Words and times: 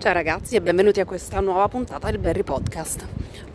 Ciao 0.00 0.14
ragazzi 0.14 0.56
e 0.56 0.62
benvenuti 0.62 0.98
a 1.00 1.04
questa 1.04 1.40
nuova 1.40 1.68
puntata 1.68 2.10
del 2.10 2.18
Berry 2.18 2.42
Podcast. 2.42 3.06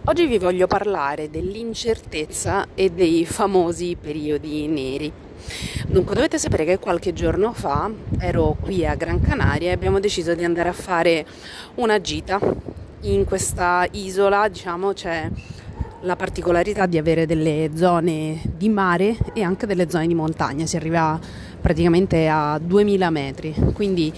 Oggi 0.03 0.27
vi 0.27 0.38
voglio 0.38 0.67
parlare 0.67 1.31
dell'incertezza 1.31 2.68
e 2.75 2.91
dei 2.91 3.25
famosi 3.25 3.97
periodi 3.99 4.68
neri. 4.68 5.12
Dunque, 5.88 6.13
dovete 6.13 6.38
sapere 6.38 6.63
che 6.63 6.78
qualche 6.78 7.13
giorno 7.13 7.52
fa 7.52 7.89
ero 8.20 8.55
qui 8.62 8.86
a 8.86 8.94
Gran 8.94 9.21
Canaria 9.21 9.70
e 9.70 9.73
abbiamo 9.73 10.00
deciso 10.00 10.36
di 10.36 10.44
andare 10.44 10.70
a 10.70 10.73
fare 10.73 11.25
una 11.75 12.00
gita. 12.00 12.39
In 13.02 13.25
questa 13.25 13.88
isola, 13.93 14.48
diciamo, 14.48 14.93
c'è 14.93 15.27
la 16.02 16.16
particolarità 16.16 16.86
di 16.86 17.00
avere 17.00 17.25
delle 17.25 17.71
zone 17.73 18.39
di 18.55 18.70
mare 18.70 19.18
e 19.34 19.41
anche 19.41 19.66
delle 19.66 19.89
zone 19.89 20.05
di 20.05 20.14
montagna, 20.14 20.68
si 20.68 20.75
arriva 20.75 21.20
praticamente 21.59 22.27
a 22.27 22.59
2000 22.59 23.09
metri, 23.09 23.55
quindi 23.73 24.14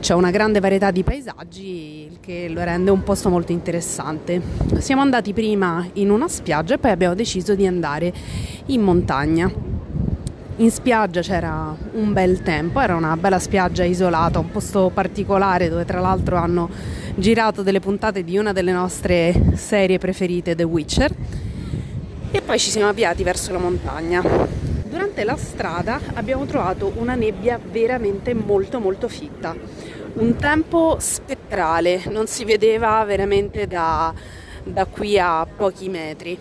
c'è 0.00 0.14
una 0.14 0.30
grande 0.30 0.60
varietà 0.60 0.90
di 0.90 1.04
paesaggi 1.04 2.08
il 2.10 2.18
che 2.20 2.48
lo 2.48 2.64
rende 2.64 2.90
un 2.90 3.02
posto 3.02 3.28
molto 3.28 3.52
interessante. 3.52 4.40
Siamo 4.78 5.02
andati 5.02 5.34
prima 5.34 5.86
in 5.94 6.10
una 6.10 6.26
spiaggia 6.26 6.74
e 6.74 6.78
poi 6.78 6.90
abbiamo 6.90 7.14
deciso 7.14 7.54
di 7.54 7.66
andare 7.66 8.12
in 8.66 8.80
montagna. 8.80 9.52
In 10.56 10.70
spiaggia 10.70 11.20
c'era 11.20 11.74
un 11.92 12.12
bel 12.12 12.42
tempo, 12.42 12.80
era 12.80 12.96
una 12.96 13.16
bella 13.16 13.38
spiaggia 13.38 13.84
isolata, 13.84 14.38
un 14.38 14.50
posto 14.50 14.90
particolare 14.92 15.68
dove 15.68 15.84
tra 15.84 16.00
l'altro 16.00 16.36
hanno 16.36 16.68
girato 17.14 17.62
delle 17.62 17.80
puntate 17.80 18.24
di 18.24 18.38
una 18.38 18.52
delle 18.52 18.72
nostre 18.72 19.52
serie 19.54 19.98
preferite, 19.98 20.54
The 20.54 20.64
Witcher. 20.64 21.14
E 22.30 22.40
poi 22.40 22.58
ci 22.58 22.70
siamo 22.70 22.88
avviati 22.88 23.22
verso 23.22 23.52
la 23.52 23.58
montagna. 23.58 24.22
Durante 24.88 25.24
la 25.24 25.36
strada 25.36 26.00
abbiamo 26.14 26.46
trovato 26.46 26.92
una 26.96 27.14
nebbia 27.14 27.60
veramente 27.62 28.34
molto 28.34 28.80
molto 28.80 29.08
fitta 29.08 29.54
un 30.14 30.36
tempo 30.36 30.96
spettrale, 30.98 32.02
non 32.08 32.26
si 32.26 32.44
vedeva 32.44 33.02
veramente 33.04 33.66
da, 33.66 34.12
da 34.62 34.84
qui 34.86 35.18
a 35.18 35.46
pochi 35.46 35.88
metri. 35.88 36.36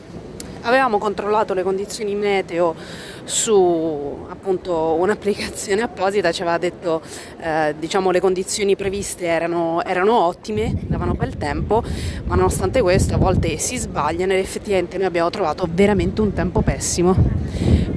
Avevamo 0.62 0.98
controllato 0.98 1.54
le 1.54 1.64
condizioni 1.64 2.16
meteo 2.16 2.76
su 3.24 4.26
appunto 4.28 4.96
un'applicazione 5.00 5.82
apposita, 5.82 6.32
ci 6.34 6.42
aveva 6.42 6.58
detto 6.58 7.02
eh, 7.40 7.76
diciamo 7.80 8.12
le 8.12 8.20
condizioni 8.20 8.76
previste 8.76 9.26
erano, 9.26 9.82
erano, 9.86 10.20
ottime, 10.20 10.74
davano 10.88 11.14
bel 11.14 11.38
tempo, 11.38 11.82
ma 12.26 12.36
nonostante 12.36 12.82
questo 12.82 13.14
a 13.14 13.18
volte 13.18 13.58
si 13.58 13.78
sbagliano 13.78 14.34
ed 14.34 14.40
effettivamente 14.40 14.98
noi 14.98 15.06
abbiamo 15.06 15.30
trovato 15.30 15.66
veramente 15.72 16.20
un 16.20 16.34
tempo 16.34 16.62
pessimo. 16.62 17.16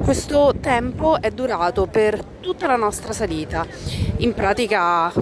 Questo 0.02 0.52
tempo 0.60 1.22
è 1.22 1.30
durato 1.30 1.86
per 1.86 2.22
tutta 2.40 2.66
la 2.66 2.74
nostra 2.74 3.12
salita, 3.12 3.64
in 4.16 4.34
pratica 4.34 5.12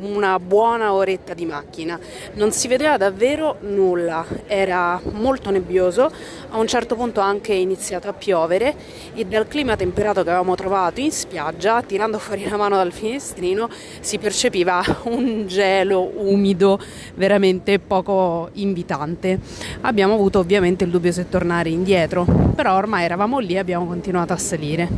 una 0.00 0.40
buona 0.40 0.94
oretta 0.94 1.34
di 1.34 1.44
macchina. 1.44 2.00
Non 2.32 2.50
si 2.50 2.66
vedeva 2.66 2.96
davvero 2.96 3.58
nulla, 3.60 4.24
era 4.46 4.98
molto 5.12 5.50
nebbioso, 5.50 6.10
a 6.50 6.58
un 6.58 6.66
certo 6.66 6.96
punto 6.96 7.20
anche 7.20 7.52
iniziato 7.52 8.08
a 8.08 8.14
piovere 8.14 8.74
e 9.14 9.26
dal 9.26 9.46
clima 9.46 9.76
temperato 9.76 10.22
che 10.22 10.30
avevamo 10.30 10.54
trovato 10.54 11.00
in 11.00 11.12
spiaggia, 11.12 11.82
tirando 11.82 12.18
fuori 12.18 12.48
la 12.48 12.56
mano 12.56 12.76
dal 12.76 12.90
finestrino, 12.90 13.68
si 14.00 14.18
percepiva 14.18 14.82
un 15.04 15.46
gelo 15.46 16.10
umido 16.16 16.80
veramente 17.14 17.78
poco 17.78 18.48
invitante. 18.54 19.38
Abbiamo 19.82 20.14
avuto 20.14 20.38
ovviamente 20.38 20.84
il 20.84 20.90
dubbio 20.90 21.12
se 21.12 21.28
tornare 21.28 21.68
indietro, 21.68 22.24
però 22.56 22.76
ormai 22.76 23.04
eravamo 23.04 23.38
lì 23.38 23.54
e 23.54 23.58
abbiamo 23.58 23.86
continuato 23.86 24.20
a 24.30 24.38
salire. 24.38 24.88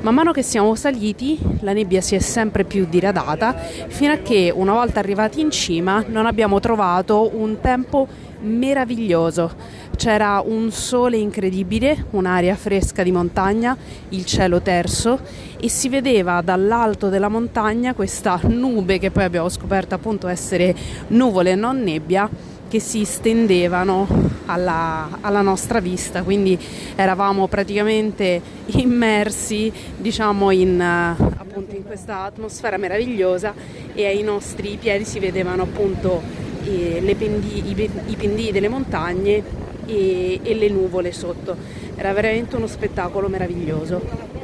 Man 0.00 0.14
mano 0.14 0.30
che 0.30 0.42
siamo 0.42 0.76
saliti 0.76 1.36
la 1.60 1.72
nebbia 1.72 2.00
si 2.00 2.14
è 2.14 2.20
sempre 2.20 2.62
più 2.62 2.86
diradata 2.88 3.52
fino 3.52 4.12
a 4.12 4.18
che 4.18 4.52
una 4.54 4.72
volta 4.72 5.00
arrivati 5.00 5.40
in 5.40 5.50
cima 5.50 6.04
non 6.06 6.24
abbiamo 6.24 6.60
trovato 6.60 7.30
un 7.34 7.58
tempo 7.60 8.06
meraviglioso. 8.40 9.50
C'era 9.96 10.40
un 10.46 10.70
sole 10.70 11.16
incredibile, 11.16 12.04
un'aria 12.10 12.54
fresca 12.54 13.02
di 13.02 13.10
montagna, 13.10 13.76
il 14.10 14.24
cielo 14.24 14.60
terso 14.60 15.18
e 15.58 15.68
si 15.68 15.88
vedeva 15.88 16.40
dall'alto 16.42 17.08
della 17.08 17.28
montagna 17.28 17.94
questa 17.94 18.38
nube 18.44 18.98
che 18.98 19.10
poi 19.10 19.24
abbiamo 19.24 19.48
scoperto 19.48 19.96
appunto 19.96 20.28
essere 20.28 20.74
nuvole 21.08 21.50
e 21.50 21.54
non 21.56 21.82
nebbia 21.82 22.30
che 22.68 22.80
si 22.80 23.04
stendevano 23.04 24.06
alla, 24.46 25.18
alla, 25.20 25.40
nostra 25.40 25.80
vista, 25.80 26.22
quindi 26.22 26.58
eravamo 26.94 27.48
praticamente 27.48 28.40
immersi 28.66 29.72
diciamo 29.96 30.50
in, 30.50 30.80
appunto, 30.80 31.74
in 31.74 31.84
questa 31.84 32.22
atmosfera 32.22 32.76
meravigliosa 32.76 33.54
e 33.94 34.06
ai 34.06 34.22
nostri 34.22 34.76
piedi 34.78 35.04
si 35.04 35.18
vedevano 35.18 35.62
appunto 35.62 36.22
eh, 36.64 37.16
pendi, 37.18 37.70
i, 37.70 37.90
i, 38.06 38.16
pendii 38.16 38.52
delle 38.52 38.68
montagne 38.68 39.42
e, 39.86 40.40
e 40.42 40.54
le 40.54 40.68
nuvole 40.68 41.12
sotto. 41.12 41.56
Era 41.96 42.12
veramente 42.12 42.56
uno 42.56 42.66
spettacolo 42.66 43.28
meraviglioso. 43.28 44.36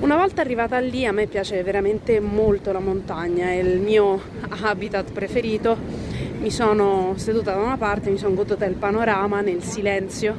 Una 0.00 0.16
volta 0.16 0.40
arrivata 0.40 0.78
lì 0.78 1.04
a 1.04 1.12
me 1.12 1.26
piace 1.26 1.62
veramente 1.62 2.20
molto 2.20 2.72
la 2.72 2.78
montagna, 2.78 3.46
è 3.48 3.58
il 3.58 3.80
mio 3.80 4.20
habitat 4.62 5.12
preferito 5.12 5.99
mi 6.40 6.50
sono 6.50 7.12
seduta 7.16 7.52
da 7.52 7.60
una 7.60 7.76
parte, 7.76 8.08
mi 8.08 8.16
sono 8.16 8.34
goduta 8.34 8.64
il 8.64 8.74
panorama 8.74 9.42
nel 9.42 9.62
silenzio 9.62 10.34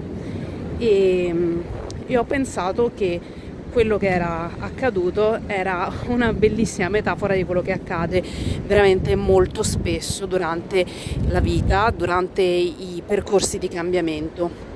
e, 0.79 1.33
e 2.07 2.17
ho 2.17 2.23
pensato 2.23 2.91
che 2.95 3.19
quello 3.71 3.97
che 3.97 4.07
era 4.07 4.49
accaduto 4.59 5.41
era 5.45 5.91
una 6.07 6.33
bellissima 6.33 6.89
metafora 6.89 7.35
di 7.35 7.45
quello 7.45 7.61
che 7.61 7.71
accade 7.71 8.23
veramente 8.65 9.15
molto 9.15 9.61
spesso 9.61 10.25
durante 10.25 10.83
la 11.27 11.39
vita, 11.39 11.93
durante 11.95 12.41
i 12.41 13.03
percorsi 13.05 13.59
di 13.59 13.67
cambiamento 13.67 14.70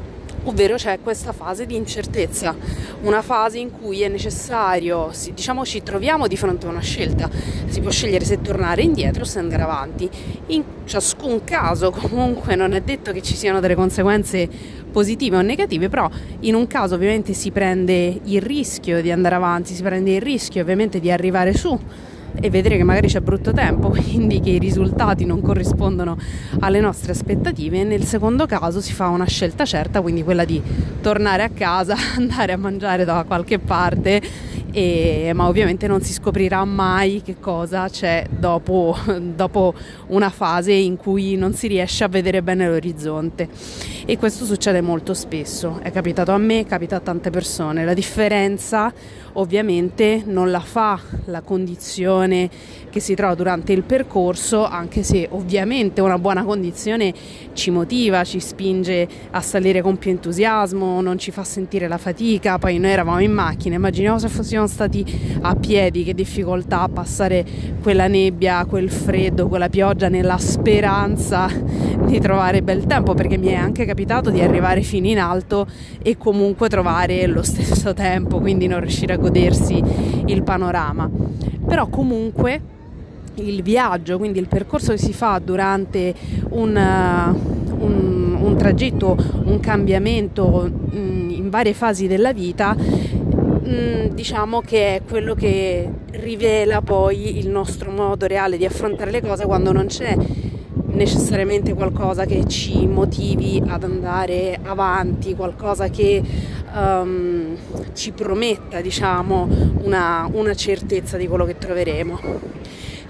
ovvero 0.45 0.75
c'è 0.75 0.99
questa 1.01 1.31
fase 1.31 1.65
di 1.65 1.75
incertezza, 1.75 2.55
una 3.01 3.21
fase 3.21 3.59
in 3.59 3.71
cui 3.71 4.01
è 4.01 4.07
necessario, 4.07 5.11
diciamo 5.33 5.65
ci 5.65 5.83
troviamo 5.83 6.27
di 6.27 6.37
fronte 6.37 6.65
a 6.65 6.69
una 6.69 6.81
scelta, 6.81 7.29
si 7.67 7.81
può 7.81 7.91
scegliere 7.91 8.25
se 8.25 8.41
tornare 8.41 8.81
indietro 8.81 9.23
o 9.23 9.25
se 9.25 9.39
andare 9.39 9.63
avanti. 9.63 10.09
In 10.47 10.63
ciascun 10.85 11.43
caso 11.43 11.91
comunque 11.95 12.55
non 12.55 12.73
è 12.73 12.81
detto 12.81 13.11
che 13.11 13.21
ci 13.21 13.35
siano 13.35 13.59
delle 13.59 13.75
conseguenze 13.75 14.47
positive 14.91 15.37
o 15.37 15.41
negative, 15.41 15.89
però 15.89 16.09
in 16.41 16.55
un 16.55 16.67
caso 16.67 16.95
ovviamente 16.95 17.33
si 17.33 17.51
prende 17.51 18.19
il 18.23 18.41
rischio 18.41 19.01
di 19.01 19.11
andare 19.11 19.35
avanti, 19.35 19.73
si 19.73 19.81
prende 19.81 20.15
il 20.15 20.21
rischio 20.21 20.61
ovviamente 20.61 20.99
di 20.99 21.11
arrivare 21.11 21.53
su 21.53 21.77
e 22.39 22.49
vedere 22.49 22.77
che 22.77 22.83
magari 22.83 23.07
c'è 23.07 23.21
brutto 23.21 23.51
tempo, 23.53 23.89
quindi 23.95 24.39
che 24.39 24.51
i 24.51 24.59
risultati 24.59 25.25
non 25.25 25.41
corrispondono 25.41 26.17
alle 26.59 26.79
nostre 26.79 27.11
aspettative. 27.11 27.83
Nel 27.83 28.03
secondo 28.03 28.45
caso 28.45 28.81
si 28.81 28.93
fa 28.93 29.07
una 29.07 29.25
scelta 29.25 29.65
certa, 29.65 30.01
quindi 30.01 30.23
quella 30.23 30.45
di 30.45 30.61
tornare 31.01 31.43
a 31.43 31.49
casa, 31.49 31.95
andare 32.17 32.53
a 32.53 32.57
mangiare 32.57 33.05
da 33.05 33.23
qualche 33.25 33.59
parte 33.59 34.21
e, 34.75 35.31
ma 35.33 35.47
ovviamente 35.47 35.87
non 35.87 36.01
si 36.01 36.11
scoprirà 36.11 36.65
mai 36.65 37.21
che 37.23 37.37
cosa 37.39 37.87
c'è 37.87 38.25
dopo, 38.29 38.97
dopo, 39.33 39.73
una 40.07 40.29
fase 40.29 40.73
in 40.73 40.97
cui 40.97 41.37
non 41.37 41.53
si 41.53 41.67
riesce 41.67 42.03
a 42.03 42.09
vedere 42.09 42.43
bene 42.43 42.67
l'orizzonte 42.67 43.47
e 44.07 44.17
questo 44.19 44.45
succede 44.45 44.81
molto 44.81 45.15
spesso, 45.15 45.79
è 45.81 45.91
capitato 45.91 46.31
a 46.31 46.37
me, 46.37 46.63
capita 46.63 46.97
a 46.97 46.99
tante 46.99 47.31
persone, 47.31 47.83
la 47.85 47.95
differenza 47.95 48.93
ovviamente 49.33 50.21
non 50.25 50.51
la 50.51 50.59
fa 50.59 50.99
la 51.25 51.41
condizione 51.41 52.49
che 52.89 52.99
si 52.99 53.15
trova 53.15 53.33
durante 53.33 53.73
il 53.73 53.81
percorso, 53.83 54.63
anche 54.63 55.03
se 55.03 55.27
ovviamente 55.31 56.01
una 56.01 56.19
buona 56.19 56.43
condizione 56.43 57.13
ci 57.53 57.71
motiva, 57.71 58.23
ci 58.23 58.39
spinge 58.39 59.07
a 59.31 59.41
salire 59.41 59.81
con 59.81 59.97
più 59.97 60.11
entusiasmo, 60.11 61.01
non 61.01 61.17
ci 61.17 61.31
fa 61.31 61.43
sentire 61.43 61.87
la 61.87 61.97
fatica, 61.97 62.59
poi 62.59 62.77
noi 62.77 62.91
eravamo 62.91 63.19
in 63.19 63.33
macchina, 63.33 63.75
immaginiamo 63.75 64.19
se 64.19 64.29
fossimo 64.29 64.67
stati 64.67 65.03
a 65.41 65.55
piedi, 65.55 66.03
che 66.03 66.13
difficoltà 66.13 66.81
a 66.81 66.89
passare 66.89 67.43
quella 67.81 68.07
nebbia, 68.07 68.63
quel 68.65 68.89
freddo, 68.89 69.47
quella 69.47 69.67
pioggia 69.67 70.07
nella 70.07 70.37
speranza 70.37 71.49
di 72.05 72.19
trovare 72.19 72.61
bel 72.61 72.85
tempo, 72.85 73.13
perché 73.13 73.37
mi 73.37 73.47
è 73.47 73.55
anche 73.55 73.79
capitato 73.79 73.94
di 74.03 74.41
arrivare 74.41 74.81
fino 74.81 75.07
in 75.07 75.19
alto 75.19 75.67
e 76.01 76.17
comunque 76.17 76.69
trovare 76.69 77.25
lo 77.27 77.41
stesso 77.41 77.93
tempo, 77.95 78.39
quindi 78.39 78.67
non 78.67 78.79
riuscire 78.79 79.13
a 79.13 79.17
godersi 79.17 79.81
il 80.25 80.43
panorama. 80.43 81.09
Però 81.65 81.87
comunque 81.87 82.73
il 83.35 83.61
viaggio, 83.63 84.17
quindi 84.17 84.39
il 84.39 84.47
percorso 84.47 84.91
che 84.91 84.97
si 84.97 85.13
fa 85.13 85.39
durante 85.43 86.13
un, 86.49 86.75
uh, 86.75 87.83
un, 87.83 88.37
un 88.39 88.55
tragitto, 88.57 89.17
un 89.45 89.59
cambiamento 89.59 90.69
um, 90.91 91.29
in 91.29 91.49
varie 91.49 91.73
fasi 91.73 92.07
della 92.07 92.33
vita, 92.33 92.75
um, 92.77 94.09
diciamo 94.09 94.61
che 94.61 94.95
è 94.95 95.01
quello 95.07 95.33
che 95.35 95.89
rivela 96.11 96.81
poi 96.81 97.37
il 97.37 97.49
nostro 97.49 97.91
modo 97.91 98.25
reale 98.25 98.57
di 98.57 98.65
affrontare 98.65 99.11
le 99.11 99.21
cose 99.21 99.45
quando 99.45 99.71
non 99.71 99.87
c'è 99.87 100.15
necessariamente 100.95 101.73
qualcosa 101.73 102.25
che 102.25 102.47
ci 102.47 102.87
motivi 102.87 103.61
ad 103.65 103.83
andare 103.83 104.57
avanti, 104.63 105.35
qualcosa 105.35 105.89
che 105.89 106.23
um, 106.73 107.55
ci 107.93 108.11
prometta 108.11 108.81
diciamo 108.81 109.47
una, 109.83 110.27
una 110.31 110.55
certezza 110.55 111.17
di 111.17 111.27
quello 111.27 111.45
che 111.45 111.57
troveremo. 111.57 112.19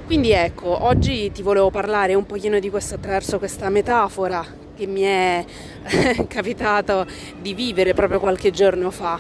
Quindi 0.06 0.32
ecco, 0.32 0.84
oggi 0.86 1.32
ti 1.32 1.42
volevo 1.42 1.70
parlare 1.70 2.14
un 2.14 2.26
pochino 2.26 2.60
di 2.60 2.70
questo 2.70 2.96
attraverso 2.96 3.40
questa 3.40 3.70
metafora 3.70 4.46
che 4.76 4.86
mi 4.86 5.02
è 5.02 5.44
capitato 6.28 7.06
di 7.42 7.54
vivere 7.54 7.94
proprio 7.94 8.20
qualche 8.20 8.52
giorno 8.52 8.92
fa. 8.92 9.20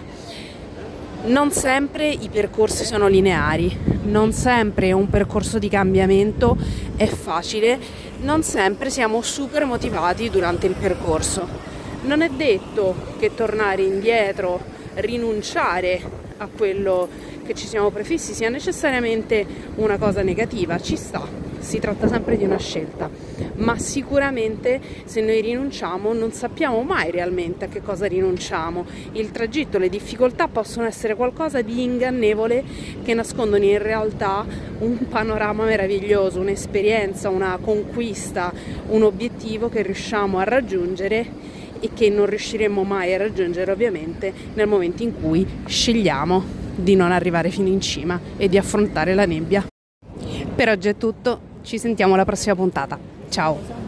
Non 1.25 1.51
sempre 1.51 2.07
i 2.07 2.29
percorsi 2.29 2.85
sono 2.85 3.07
lineari, 3.07 3.75
non 4.03 4.31
sempre 4.31 4.91
un 4.91 5.09
percorso 5.09 5.57
di 5.57 5.69
cambiamento 5.69 6.56
è 6.95 7.07
facile, 7.07 7.79
non 8.21 8.44
sempre 8.44 8.89
siamo 8.89 9.21
super 9.21 9.65
motivati 9.65 10.29
durante 10.29 10.67
il 10.67 10.75
percorso. 10.75 11.47
Non 12.01 12.21
è 12.21 12.29
detto 12.29 12.95
che 13.19 13.33
tornare 13.33 13.81
indietro, 13.81 14.59
rinunciare 14.95 16.01
a 16.38 16.47
quello 16.47 17.07
che 17.45 17.53
ci 17.53 17.68
siamo 17.68 17.92
prefissi 17.92 18.33
sia 18.33 18.50
necessariamente 18.50 19.45
una 19.75 19.97
cosa 19.97 20.24
negativa, 20.24 20.80
ci 20.80 20.97
sta, 20.97 21.25
si 21.59 21.80
tratta 21.80 22.07
sempre 22.07 22.38
di 22.38 22.44
una 22.44 22.57
scelta, 22.57 23.09
ma 23.56 23.77
sicuramente 23.77 24.81
se 25.06 25.21
noi 25.21 25.42
rinunciamo 25.42 26.13
non 26.13 26.31
sappiamo 26.31 26.81
mai 26.81 27.12
realmente 27.12 27.65
a 27.65 27.68
che 27.68 27.81
cosa 27.81 28.07
rinunciamo. 28.07 28.86
Il 29.13 29.31
tragitto, 29.31 29.77
le 29.77 29.89
difficoltà 29.89 30.47
possono 30.47 30.88
essere 30.88 31.15
qualcosa 31.15 31.62
di 31.62 31.83
ingannevole 31.83 32.63
che 33.03 33.13
nascondono 33.13 33.63
in 33.63 33.81
realtà 33.81 34.45
un 34.80 35.07
panorama 35.07 35.65
meraviglioso, 35.65 36.39
un'esperienza, 36.39 37.30
una 37.30 37.57
conquista, 37.62 38.51
un 38.89 39.03
obiettivo 39.03 39.69
che 39.69 39.83
riusciamo 39.83 40.39
a 40.39 40.44
raggiungere 40.44 41.53
e 41.80 41.89
che 41.94 42.09
non 42.09 42.25
riusciremo 42.25 42.83
mai 42.83 43.13
a 43.13 43.18
raggiungere 43.18 43.71
ovviamente 43.71 44.33
nel 44.53 44.68
momento 44.68 45.03
in 45.03 45.13
cui 45.19 45.45
scegliamo 45.65 46.64
di 46.75 46.95
non 46.95 47.12
arrivare 47.12 47.50
fino 47.50 47.68
in 47.68 47.81
cima 47.81 48.19
e 48.38 48.50
di 48.50 48.57
affrontare 48.57 49.13
la 49.13 49.25
nebbia. 49.25 49.66
Per 50.56 50.69
oggi 50.69 50.89
è 50.89 50.98
tutto, 50.98 51.39
ci 51.63 51.77
sentiamo 51.77 52.13
alla 52.13 52.25
prossima 52.25 52.56
puntata. 52.56 52.98
Ciao! 53.30 53.85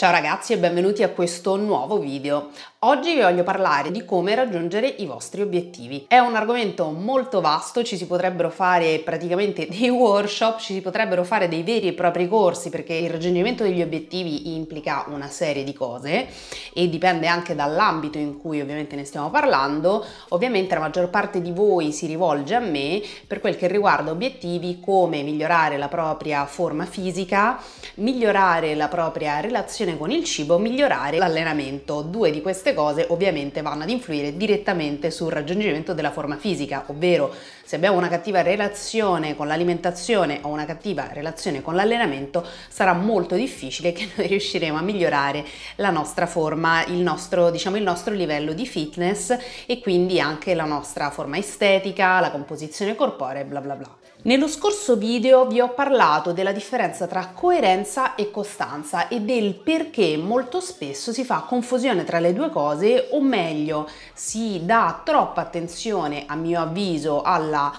Ciao 0.00 0.12
ragazzi 0.12 0.52
e 0.52 0.58
benvenuti 0.58 1.02
a 1.02 1.08
questo 1.08 1.56
nuovo 1.56 1.98
video. 1.98 2.50
Oggi 2.82 3.14
vi 3.14 3.22
voglio 3.22 3.42
parlare 3.42 3.90
di 3.90 4.04
come 4.04 4.36
raggiungere 4.36 4.86
i 4.86 5.06
vostri 5.06 5.42
obiettivi. 5.42 6.04
È 6.06 6.18
un 6.18 6.36
argomento 6.36 6.92
molto 6.92 7.40
vasto, 7.40 7.82
ci 7.82 7.96
si 7.96 8.06
potrebbero 8.06 8.48
fare 8.48 9.00
praticamente 9.00 9.66
dei 9.68 9.88
workshop, 9.88 10.60
ci 10.60 10.74
si 10.74 10.80
potrebbero 10.80 11.24
fare 11.24 11.48
dei 11.48 11.64
veri 11.64 11.88
e 11.88 11.94
propri 11.94 12.28
corsi 12.28 12.70
perché 12.70 12.94
il 12.94 13.10
raggiungimento 13.10 13.64
degli 13.64 13.82
obiettivi 13.82 14.54
implica 14.54 15.06
una 15.08 15.26
serie 15.26 15.64
di 15.64 15.72
cose 15.72 16.28
e 16.72 16.88
dipende 16.88 17.26
anche 17.26 17.56
dall'ambito 17.56 18.18
in 18.18 18.38
cui 18.38 18.60
ovviamente 18.60 18.94
ne 18.94 19.04
stiamo 19.04 19.30
parlando. 19.30 20.06
Ovviamente 20.28 20.74
la 20.74 20.80
maggior 20.80 21.10
parte 21.10 21.42
di 21.42 21.50
voi 21.50 21.90
si 21.90 22.06
rivolge 22.06 22.54
a 22.54 22.60
me 22.60 23.02
per 23.26 23.40
quel 23.40 23.56
che 23.56 23.66
riguarda 23.66 24.12
obiettivi 24.12 24.78
come 24.78 25.22
migliorare 25.22 25.76
la 25.76 25.88
propria 25.88 26.46
forma 26.46 26.84
fisica, 26.84 27.60
migliorare 27.94 28.76
la 28.76 28.86
propria 28.86 29.40
relazione 29.40 29.87
relazione 29.88 29.96
con 29.96 30.10
il 30.10 30.24
cibo 30.24 30.58
migliorare 30.58 31.16
l'allenamento. 31.16 32.02
Due 32.02 32.30
di 32.30 32.42
queste 32.42 32.74
cose 32.74 33.06
ovviamente 33.08 33.62
vanno 33.62 33.84
ad 33.84 33.90
influire 33.90 34.36
direttamente 34.36 35.10
sul 35.10 35.32
raggiungimento 35.32 35.94
della 35.94 36.10
forma 36.10 36.36
fisica, 36.36 36.84
ovvero 36.88 37.32
se 37.64 37.76
abbiamo 37.76 37.96
una 37.96 38.08
cattiva 38.08 38.42
relazione 38.42 39.36
con 39.36 39.46
l'alimentazione 39.46 40.40
o 40.42 40.48
una 40.48 40.64
cattiva 40.64 41.08
relazione 41.12 41.62
con 41.62 41.74
l'allenamento 41.74 42.46
sarà 42.68 42.92
molto 42.92 43.34
difficile 43.34 43.92
che 43.92 44.08
noi 44.16 44.26
riusciremo 44.26 44.76
a 44.76 44.82
migliorare 44.82 45.44
la 45.76 45.90
nostra 45.90 46.26
forma, 46.26 46.84
il 46.86 47.00
nostro, 47.00 47.50
diciamo, 47.50 47.76
il 47.76 47.82
nostro 47.82 48.14
livello 48.14 48.52
di 48.52 48.66
fitness 48.66 49.36
e 49.66 49.80
quindi 49.80 50.20
anche 50.20 50.54
la 50.54 50.64
nostra 50.64 51.10
forma 51.10 51.38
estetica, 51.38 52.20
la 52.20 52.30
composizione 52.30 52.94
corporea, 52.94 53.44
bla 53.44 53.60
bla 53.60 53.74
bla. 53.74 53.96
Nello 54.20 54.48
scorso 54.48 54.96
video 54.96 55.46
vi 55.46 55.60
ho 55.60 55.68
parlato 55.74 56.32
della 56.32 56.50
differenza 56.50 57.06
tra 57.06 57.30
coerenza 57.32 58.16
e 58.16 58.32
costanza 58.32 59.06
e 59.06 59.20
del 59.20 59.54
perché 59.54 59.77
molto 60.16 60.60
spesso 60.60 61.12
si 61.12 61.24
fa 61.24 61.44
confusione 61.46 62.04
tra 62.04 62.18
le 62.18 62.32
due 62.32 62.50
cose 62.50 63.08
o 63.10 63.20
meglio 63.20 63.88
si 64.14 64.64
dà 64.64 65.00
troppa 65.04 65.40
attenzione 65.40 66.24
a 66.26 66.34
mio 66.34 66.60
avviso 66.60 67.22
alla 67.22 67.72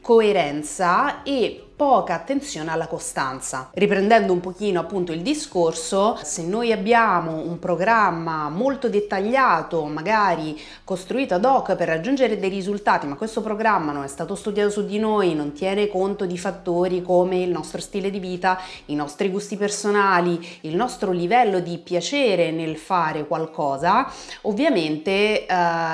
coerenza 0.00 1.22
e 1.22 1.63
poca 1.84 2.14
attenzione 2.14 2.70
alla 2.70 2.86
costanza. 2.86 3.68
Riprendendo 3.74 4.32
un 4.32 4.40
pochino 4.40 4.80
appunto 4.80 5.12
il 5.12 5.20
discorso, 5.20 6.18
se 6.22 6.42
noi 6.42 6.72
abbiamo 6.72 7.36
un 7.36 7.58
programma 7.58 8.48
molto 8.48 8.88
dettagliato, 8.88 9.84
magari 9.84 10.58
costruito 10.82 11.34
ad 11.34 11.44
hoc 11.44 11.76
per 11.76 11.88
raggiungere 11.88 12.38
dei 12.38 12.48
risultati, 12.48 13.06
ma 13.06 13.16
questo 13.16 13.42
programma 13.42 13.92
non 13.92 14.02
è 14.02 14.08
stato 14.08 14.34
studiato 14.34 14.70
su 14.70 14.86
di 14.86 14.98
noi, 14.98 15.34
non 15.34 15.52
tiene 15.52 15.88
conto 15.88 16.24
di 16.24 16.38
fattori 16.38 17.02
come 17.02 17.42
il 17.42 17.50
nostro 17.50 17.82
stile 17.82 18.08
di 18.08 18.18
vita, 18.18 18.58
i 18.86 18.94
nostri 18.94 19.28
gusti 19.28 19.58
personali, 19.58 20.40
il 20.62 20.76
nostro 20.76 21.10
livello 21.12 21.60
di 21.60 21.76
piacere 21.76 22.50
nel 22.50 22.78
fare 22.78 23.26
qualcosa, 23.26 24.10
ovviamente 24.42 25.44
eh, 25.44 25.46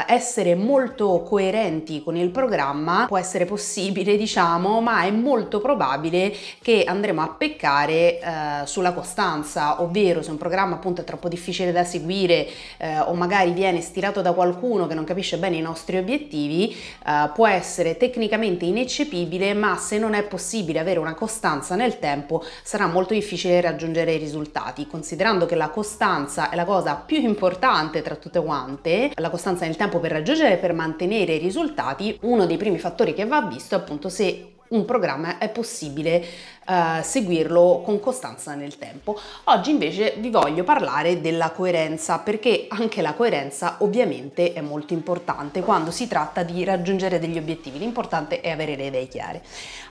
essere 0.07 0.55
molto 0.55 1.25
coerenti 1.29 2.01
con 2.01 2.15
il 2.15 2.31
programma 2.31 3.07
può 3.09 3.19
essere 3.19 3.45
possibile, 3.45 4.15
diciamo, 4.17 4.81
ma 4.81 5.03
è 5.03 5.11
molto 5.11 5.59
probabile 5.59 5.79
probabile 5.81 6.37
che 6.61 6.85
andremo 6.87 7.23
a 7.23 7.29
peccare 7.29 8.21
eh, 8.21 8.67
sulla 8.67 8.93
costanza, 8.93 9.81
ovvero 9.81 10.21
se 10.21 10.31
un 10.31 10.37
programma 10.37 10.75
appunto 10.75 11.01
è 11.01 11.05
troppo 11.05 11.29
difficile 11.29 11.73
da 11.73 11.85
seguire 11.85 12.47
eh, 12.77 12.99
o 12.99 13.15
magari 13.15 13.53
viene 13.53 13.81
stirato 13.81 14.21
da 14.21 14.33
qualcuno 14.33 14.87
che 14.87 14.93
non 14.93 15.05
capisce 15.05 15.39
bene 15.39 15.57
i 15.57 15.63
nostri 15.63 15.97
obiettivi, 15.97 16.77
eh, 17.07 17.31
può 17.33 17.47
essere 17.47 17.97
tecnicamente 17.97 18.67
ineccepibile, 18.67 19.55
ma 19.55 19.79
se 19.79 19.97
non 19.97 20.13
è 20.13 20.23
possibile 20.25 20.81
avere 20.81 20.99
una 20.99 21.15
costanza 21.15 21.77
nel 21.77 21.99
tempo 21.99 22.45
sarà 22.63 22.87
molto 22.87 23.15
difficile 23.15 23.61
raggiungere 23.63 24.13
i 24.13 24.19
risultati, 24.19 24.87
considerando 24.87 25.47
che 25.47 25.55
la 25.55 25.71
costanza 25.71 26.51
è 26.51 26.57
la 26.57 26.67
cosa 26.67 26.95
più 26.95 27.23
importante 27.23 28.03
tra 28.03 28.17
tutte 28.17 28.43
quante, 28.43 29.13
la 29.15 29.31
costanza 29.31 29.65
nel 29.65 29.77
tempo 29.77 29.99
per 29.99 30.11
raggiungere 30.11 30.55
e 30.55 30.57
per 30.59 30.75
mantenere 30.75 31.35
i 31.35 31.39
risultati, 31.39 32.19
uno 32.23 32.45
dei 32.45 32.59
primi 32.59 32.79
fattori 32.79 33.15
che 33.15 33.25
va 33.25 33.41
visto 33.43 33.75
è 33.75 33.79
appunto 33.79 34.11
se 34.11 34.51
un 34.71 34.85
programma 34.85 35.39
è 35.39 35.51
possibile 35.51 36.25
uh, 36.71 37.03
seguirlo 37.03 37.83
con 37.85 37.99
costanza 37.99 38.55
nel 38.55 38.79
tempo. 38.79 39.19
Oggi 39.45 39.71
invece 39.71 40.15
vi 40.19 40.31
voglio 40.31 40.63
parlare 40.63 41.21
della 41.21 41.51
coerenza 41.51 42.19
perché 42.19 42.67
anche 42.69 43.03
la 43.03 43.15
coerenza 43.15 43.77
ovviamente 43.81 44.53
è 44.53 44.61
molto 44.61 44.93
importante 44.93 45.61
quando 45.63 45.91
si 45.91 46.07
tratta 46.07 46.45
di 46.45 46.63
raggiungere 46.65 47.19
degli 47.19 47.37
obiettivi. 47.37 47.79
L'importante 47.79 48.41
è 48.41 48.51
avere 48.51 48.77
le 48.77 48.87
idee 48.87 49.09
chiare. 49.09 49.43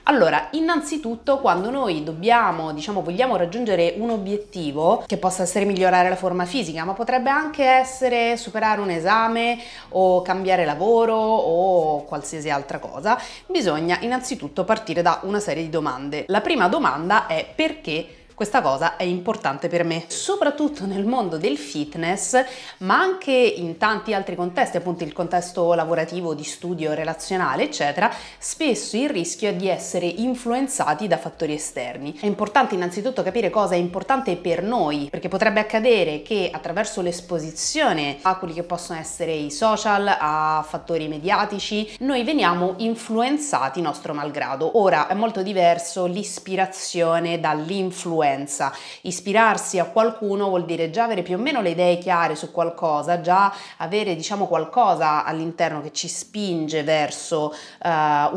Allora, 0.04 0.48
innanzitutto 0.52 1.38
quando 1.38 1.70
noi 1.70 2.02
dobbiamo, 2.02 2.72
diciamo, 2.72 3.02
vogliamo 3.02 3.36
raggiungere 3.36 3.94
un 3.98 4.10
obiettivo 4.10 5.04
che 5.06 5.18
possa 5.18 5.42
essere 5.42 5.66
migliorare 5.66 6.08
la 6.08 6.16
forma 6.16 6.46
fisica, 6.46 6.84
ma 6.84 6.94
potrebbe 6.94 7.28
anche 7.28 7.64
essere 7.64 8.36
superare 8.36 8.80
un 8.80 8.90
esame 8.90 9.58
o 9.90 10.22
cambiare 10.22 10.64
lavoro 10.64 11.14
o 11.14 12.04
qualsiasi 12.04 12.48
altra 12.48 12.78
cosa, 12.78 13.20
bisogna 13.46 13.98
innanzitutto 14.00 14.64
partire 14.64 15.02
da 15.02 15.20
una 15.24 15.38
serie 15.38 15.62
di 15.62 15.70
domande. 15.70 16.24
La 16.28 16.40
prima 16.40 16.68
domanda 16.70 17.26
è 17.26 17.46
perché 17.54 18.19
questa 18.40 18.62
cosa 18.62 18.96
è 18.96 19.02
importante 19.02 19.68
per 19.68 19.84
me, 19.84 20.04
soprattutto 20.06 20.86
nel 20.86 21.04
mondo 21.04 21.36
del 21.36 21.58
fitness, 21.58 22.42
ma 22.78 22.98
anche 22.98 23.32
in 23.32 23.76
tanti 23.76 24.14
altri 24.14 24.34
contesti, 24.34 24.78
appunto 24.78 25.04
il 25.04 25.12
contesto 25.12 25.74
lavorativo, 25.74 26.32
di 26.32 26.42
studio, 26.42 26.94
relazionale, 26.94 27.64
eccetera, 27.64 28.10
spesso 28.38 28.96
il 28.96 29.10
rischio 29.10 29.50
è 29.50 29.54
di 29.54 29.68
essere 29.68 30.06
influenzati 30.06 31.06
da 31.06 31.18
fattori 31.18 31.52
esterni. 31.52 32.16
È 32.18 32.24
importante 32.24 32.74
innanzitutto 32.74 33.22
capire 33.22 33.50
cosa 33.50 33.74
è 33.74 33.76
importante 33.76 34.34
per 34.36 34.62
noi, 34.62 35.08
perché 35.10 35.28
potrebbe 35.28 35.60
accadere 35.60 36.22
che 36.22 36.48
attraverso 36.50 37.02
l'esposizione 37.02 38.20
a 38.22 38.38
quelli 38.38 38.54
che 38.54 38.62
possono 38.62 38.98
essere 38.98 39.34
i 39.34 39.50
social, 39.50 40.16
a 40.18 40.64
fattori 40.66 41.08
mediatici, 41.08 41.94
noi 41.98 42.24
veniamo 42.24 42.72
influenzati 42.78 43.82
nostro 43.82 44.14
malgrado. 44.14 44.78
Ora 44.78 45.08
è 45.08 45.14
molto 45.14 45.42
diverso 45.42 46.06
l'ispirazione 46.06 47.38
dall'influenza 47.38 48.28
influenza. 48.30 48.72
Ispirarsi 49.02 49.78
a 49.78 49.86
qualcuno 49.86 50.48
vuol 50.48 50.64
dire 50.64 50.90
già 50.90 51.04
avere 51.04 51.22
più 51.22 51.36
o 51.36 51.38
meno 51.38 51.60
le 51.60 51.70
idee 51.70 51.98
chiare 51.98 52.34
su 52.34 52.50
qualcosa, 52.50 53.20
già 53.20 53.52
avere 53.78 54.14
diciamo 54.14 54.46
qualcosa 54.46 55.24
all'interno 55.24 55.80
che 55.80 55.92
ci 55.92 56.08
spinge 56.08 56.82
verso 56.82 57.54
uh, 57.82 57.88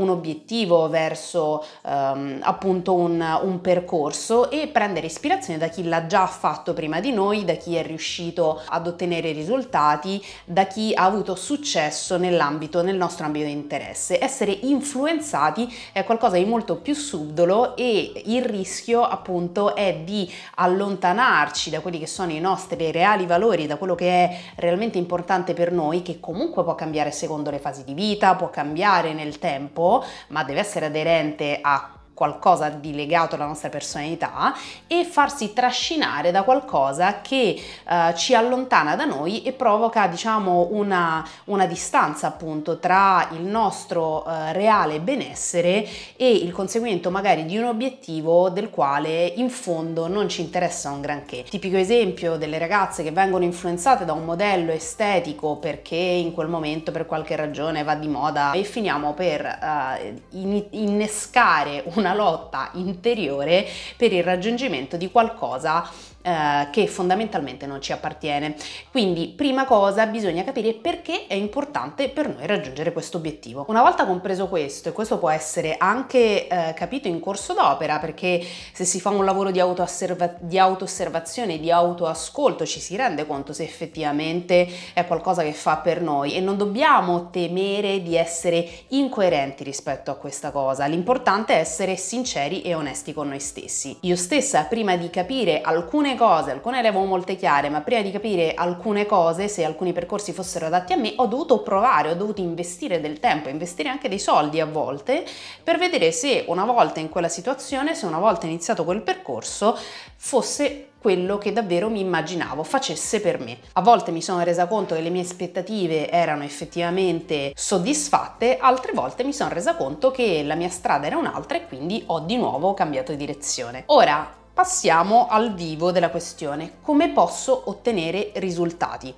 un 0.01 0.09
obiettivo, 0.09 0.89
verso 0.89 1.65
um, 1.83 2.39
appunto 2.41 2.93
un, 2.93 3.39
un 3.43 3.61
percorso 3.61 4.49
e 4.49 4.67
prendere 4.67 5.07
ispirazione 5.07 5.59
da 5.59 5.67
chi 5.67 5.83
l'ha 5.83 6.05
già 6.07 6.25
fatto 6.25 6.73
prima 6.73 6.99
di 6.99 7.11
noi, 7.11 7.45
da 7.45 7.53
chi 7.53 7.75
è 7.75 7.83
riuscito 7.83 8.61
ad 8.65 8.87
ottenere 8.87 9.31
risultati, 9.31 10.23
da 10.45 10.65
chi 10.65 10.91
ha 10.93 11.03
avuto 11.03 11.35
successo 11.35 12.17
nell'ambito, 12.17 12.81
nel 12.81 12.95
nostro 12.95 13.25
ambito 13.25 13.45
di 13.45 13.51
interesse. 13.51 14.23
Essere 14.23 14.51
influenzati 14.51 15.71
è 15.91 16.03
qualcosa 16.03 16.37
di 16.37 16.45
molto 16.45 16.77
più 16.77 16.93
subdolo 16.93 17.75
e 17.75 18.23
il 18.25 18.45
rischio 18.45 19.03
appunto 19.03 19.75
è 19.75 19.82
è 19.89 19.95
di 20.03 20.31
allontanarci 20.55 21.69
da 21.69 21.79
quelli 21.79 21.99
che 21.99 22.07
sono 22.07 22.31
i 22.31 22.39
nostri 22.39 22.91
reali 22.91 23.25
valori, 23.25 23.67
da 23.67 23.77
quello 23.77 23.95
che 23.95 24.09
è 24.09 24.37
realmente 24.55 24.97
importante 24.97 25.53
per 25.53 25.71
noi, 25.71 26.01
che 26.01 26.19
comunque 26.19 26.63
può 26.63 26.75
cambiare 26.75 27.11
secondo 27.11 27.49
le 27.49 27.59
fasi 27.59 27.83
di 27.83 27.93
vita, 27.93 28.35
può 28.35 28.49
cambiare 28.49 29.13
nel 29.13 29.39
tempo, 29.39 30.03
ma 30.29 30.43
deve 30.43 30.59
essere 30.59 30.87
aderente 30.87 31.59
a 31.61 31.89
qualcosa 32.13 32.69
di 32.69 32.93
legato 32.93 33.35
alla 33.35 33.45
nostra 33.45 33.69
personalità 33.69 34.53
e 34.87 35.03
farsi 35.03 35.53
trascinare 35.53 36.31
da 36.31 36.43
qualcosa 36.43 37.21
che 37.21 37.59
uh, 37.87 38.13
ci 38.15 38.35
allontana 38.35 38.95
da 38.95 39.05
noi 39.05 39.41
e 39.43 39.51
provoca 39.51 40.07
diciamo 40.07 40.69
una, 40.71 41.27
una 41.45 41.65
distanza 41.65 42.27
appunto 42.27 42.77
tra 42.77 43.29
il 43.31 43.41
nostro 43.41 44.23
uh, 44.25 44.51
reale 44.51 44.99
benessere 44.99 45.87
e 46.15 46.31
il 46.31 46.51
conseguimento 46.51 47.09
magari 47.09 47.45
di 47.45 47.57
un 47.57 47.65
obiettivo 47.65 48.49
del 48.49 48.69
quale 48.69 49.25
in 49.25 49.49
fondo 49.49 50.07
non 50.07 50.29
ci 50.29 50.41
interessa 50.41 50.91
un 50.91 51.01
granché. 51.01 51.43
Tipico 51.43 51.77
esempio 51.77 52.37
delle 52.37 52.59
ragazze 52.59 53.01
che 53.03 53.11
vengono 53.11 53.43
influenzate 53.43 54.05
da 54.05 54.13
un 54.13 54.23
modello 54.23 54.71
estetico 54.71 55.55
perché 55.55 55.95
in 55.95 56.31
quel 56.33 56.47
momento 56.47 56.91
per 56.91 57.05
qualche 57.05 57.35
ragione 57.35 57.83
va 57.83 57.95
di 57.95 58.07
moda 58.07 58.51
e 58.51 58.63
finiamo 58.63 59.13
per 59.13 59.41
uh, 59.43 60.37
in- 60.37 60.65
innescare 60.71 61.83
una 61.95 62.02
una 62.03 62.13
lotta 62.13 62.69
interiore 62.73 63.65
per 63.95 64.11
il 64.11 64.23
raggiungimento 64.23 64.97
di 64.97 65.09
qualcosa 65.09 65.89
eh, 66.23 66.69
che 66.71 66.87
fondamentalmente 66.87 67.65
non 67.65 67.81
ci 67.81 67.91
appartiene. 67.91 68.55
Quindi, 68.89 69.27
prima 69.27 69.65
cosa, 69.65 70.05
bisogna 70.05 70.43
capire 70.43 70.73
perché 70.73 71.27
è 71.27 71.33
importante 71.33 72.07
per 72.09 72.29
noi 72.29 72.47
raggiungere 72.47 72.93
questo 72.93 73.17
obiettivo. 73.17 73.65
Una 73.67 73.81
volta 73.81 74.05
compreso 74.05 74.47
questo, 74.47 74.89
e 74.89 74.91
questo 74.93 75.19
può 75.19 75.29
essere 75.29 75.75
anche 75.77 76.47
eh, 76.47 76.73
capito 76.73 77.09
in 77.09 77.19
corso 77.19 77.53
d'opera, 77.53 77.99
perché 77.99 78.41
se 78.71 78.85
si 78.85 79.01
fa 79.01 79.09
un 79.09 79.25
lavoro 79.25 79.51
di, 79.51 79.59
auto-osserva- 79.59 80.35
di 80.39 80.57
auto-osservazione, 80.57 81.59
di 81.59 81.69
autoascolto, 81.69 82.65
ci 82.65 82.79
si 82.79 82.95
rende 82.95 83.27
conto 83.27 83.51
se 83.51 83.63
effettivamente 83.63 84.67
è 84.93 85.05
qualcosa 85.05 85.43
che 85.43 85.53
fa 85.53 85.77
per 85.77 86.01
noi 86.01 86.35
e 86.35 86.39
non 86.39 86.55
dobbiamo 86.55 87.29
temere 87.31 88.01
di 88.01 88.15
essere 88.15 88.65
incoerenti 88.89 89.63
rispetto 89.63 90.09
a 90.09 90.15
questa 90.15 90.51
cosa. 90.51 90.85
L'importante 90.85 91.53
è 91.53 91.59
essere 91.59 91.97
sinceri 91.97 92.61
e 92.61 92.73
onesti 92.75 93.11
con 93.11 93.27
noi 93.27 93.39
stessi. 93.39 93.97
Io 94.01 94.15
stessa, 94.15 94.63
prima 94.63 94.95
di 94.95 95.09
capire 95.09 95.59
alcune 95.61 96.12
cose, 96.15 96.51
alcune 96.51 96.81
le 96.81 96.87
avevo 96.87 97.05
molte 97.05 97.35
chiare, 97.35 97.69
ma 97.69 97.81
prima 97.81 98.01
di 98.01 98.11
capire 98.11 98.53
alcune 98.53 99.05
cose, 99.05 99.47
se 99.47 99.63
alcuni 99.63 99.93
percorsi 99.93 100.31
fossero 100.33 100.65
adatti 100.67 100.93
a 100.93 100.97
me, 100.97 101.13
ho 101.17 101.25
dovuto 101.25 101.61
provare, 101.61 102.09
ho 102.09 102.15
dovuto 102.15 102.41
investire 102.41 103.01
del 103.01 103.19
tempo, 103.19 103.49
investire 103.49 103.89
anche 103.89 104.09
dei 104.09 104.19
soldi 104.19 104.59
a 104.59 104.65
volte, 104.65 105.25
per 105.63 105.77
vedere 105.77 106.11
se 106.11 106.45
una 106.47 106.65
volta 106.65 106.99
in 106.99 107.09
quella 107.09 107.29
situazione, 107.29 107.95
se 107.95 108.05
una 108.05 108.19
volta 108.19 108.45
iniziato 108.45 108.83
quel 108.83 109.01
percorso, 109.01 109.77
fosse 110.15 110.89
quello 111.03 111.37
che 111.37 111.51
davvero 111.51 111.89
mi 111.89 111.99
immaginavo 111.99 112.63
facesse 112.63 113.19
per 113.19 113.37
me. 113.37 113.57
A 113.73 113.81
volte 113.81 114.11
mi 114.11 114.21
sono 114.21 114.41
resa 114.41 114.67
conto 114.67 114.95
che 114.95 115.01
le 115.01 115.09
mie 115.09 115.23
aspettative 115.23 116.09
erano 116.09 116.43
effettivamente 116.43 117.51
soddisfatte, 117.53 118.57
altre 118.57 118.93
volte 118.93 119.25
mi 119.25 119.33
sono 119.33 119.49
resa 119.49 119.75
conto 119.75 120.11
che 120.11 120.43
la 120.43 120.55
mia 120.55 120.69
strada 120.69 121.05
era 121.05 121.17
un'altra 121.17 121.57
e 121.57 121.67
quindi 121.67 122.03
ho 122.07 122.21
di 122.21 122.37
nuovo 122.37 122.73
cambiato 122.73 123.13
direzione. 123.15 123.83
Ora, 123.87 124.41
Passiamo 124.53 125.25
al 125.29 125.55
vivo 125.55 125.91
della 125.91 126.11
questione, 126.11 126.73
come 126.83 127.09
posso 127.09 127.69
ottenere 127.71 128.33
risultati? 128.35 129.11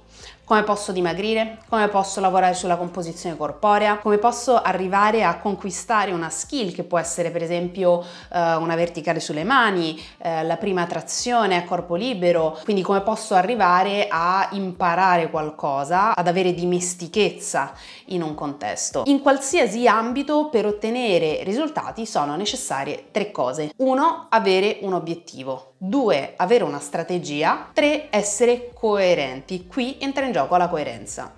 Come 0.46 0.64
posso 0.64 0.92
dimagrire, 0.92 1.58
come 1.68 1.88
posso 1.90 2.20
lavorare 2.22 2.54
sulla 2.54 2.78
composizione 2.78 3.36
corporea, 3.36 3.98
come 3.98 4.20
posso 4.20 4.62
arrivare 4.62 5.24
a 5.24 5.40
conquistare 5.40 6.12
una 6.12 6.30
skill 6.30 6.72
che 6.72 6.84
può 6.84 7.00
essere 7.00 7.32
per 7.32 7.42
esempio 7.42 8.02
eh, 8.32 8.56
una 8.56 8.76
verticale 8.76 9.20
sulle 9.20 9.44
mani, 9.44 10.00
eh, 10.20 10.44
la 10.44 10.58
prima 10.58 10.86
trazione 10.86 11.58
a 11.58 11.64
corpo 11.64 11.96
libero, 11.96 12.60
quindi 12.64 12.84
come 12.84 13.02
posso 13.02 13.34
arrivare 13.34 14.08
a 14.08 14.50
imparare 14.52 15.32
qualcosa, 15.32 16.16
ad 16.16 16.28
avere 16.28 16.54
dimestichezza 16.54 17.74
in 18.08 18.22
un 18.22 18.36
contesto. 18.36 19.04
In 19.06 19.22
qualsiasi 19.22 19.88
ambito 19.88 20.50
per 20.50 20.68
ottenere 20.68 21.44
risultati 21.44 22.06
sono 22.06 22.36
necessarie 22.36 23.06
tre 23.10 23.32
cose. 23.32 23.72
Uno, 23.78 24.28
avere 24.30 24.78
un 24.82 24.94
obiettivo. 24.94 25.74
2. 25.78 26.34
Avere 26.38 26.64
una 26.64 26.80
strategia. 26.80 27.70
3. 27.74 28.08
Essere 28.10 28.72
coerenti. 28.74 29.68
Qui 29.68 29.98
entra 30.00 30.26
in 30.26 30.32
gioco 30.36 30.58
la 30.58 30.68
coerenza. 30.68 31.32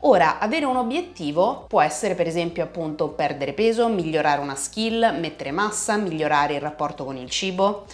Ora, 0.00 0.40
avere 0.40 0.64
un 0.64 0.74
obiettivo 0.74 1.66
può 1.68 1.80
essere 1.80 2.16
per 2.16 2.26
esempio 2.26 2.64
appunto 2.64 3.10
perdere 3.10 3.52
peso, 3.52 3.86
migliorare 3.88 4.40
una 4.40 4.56
skill, 4.56 5.20
mettere 5.20 5.52
massa, 5.52 5.96
migliorare 5.96 6.54
il 6.54 6.60
rapporto 6.60 7.04
con 7.04 7.16
il 7.16 7.30
cibo. 7.30 7.84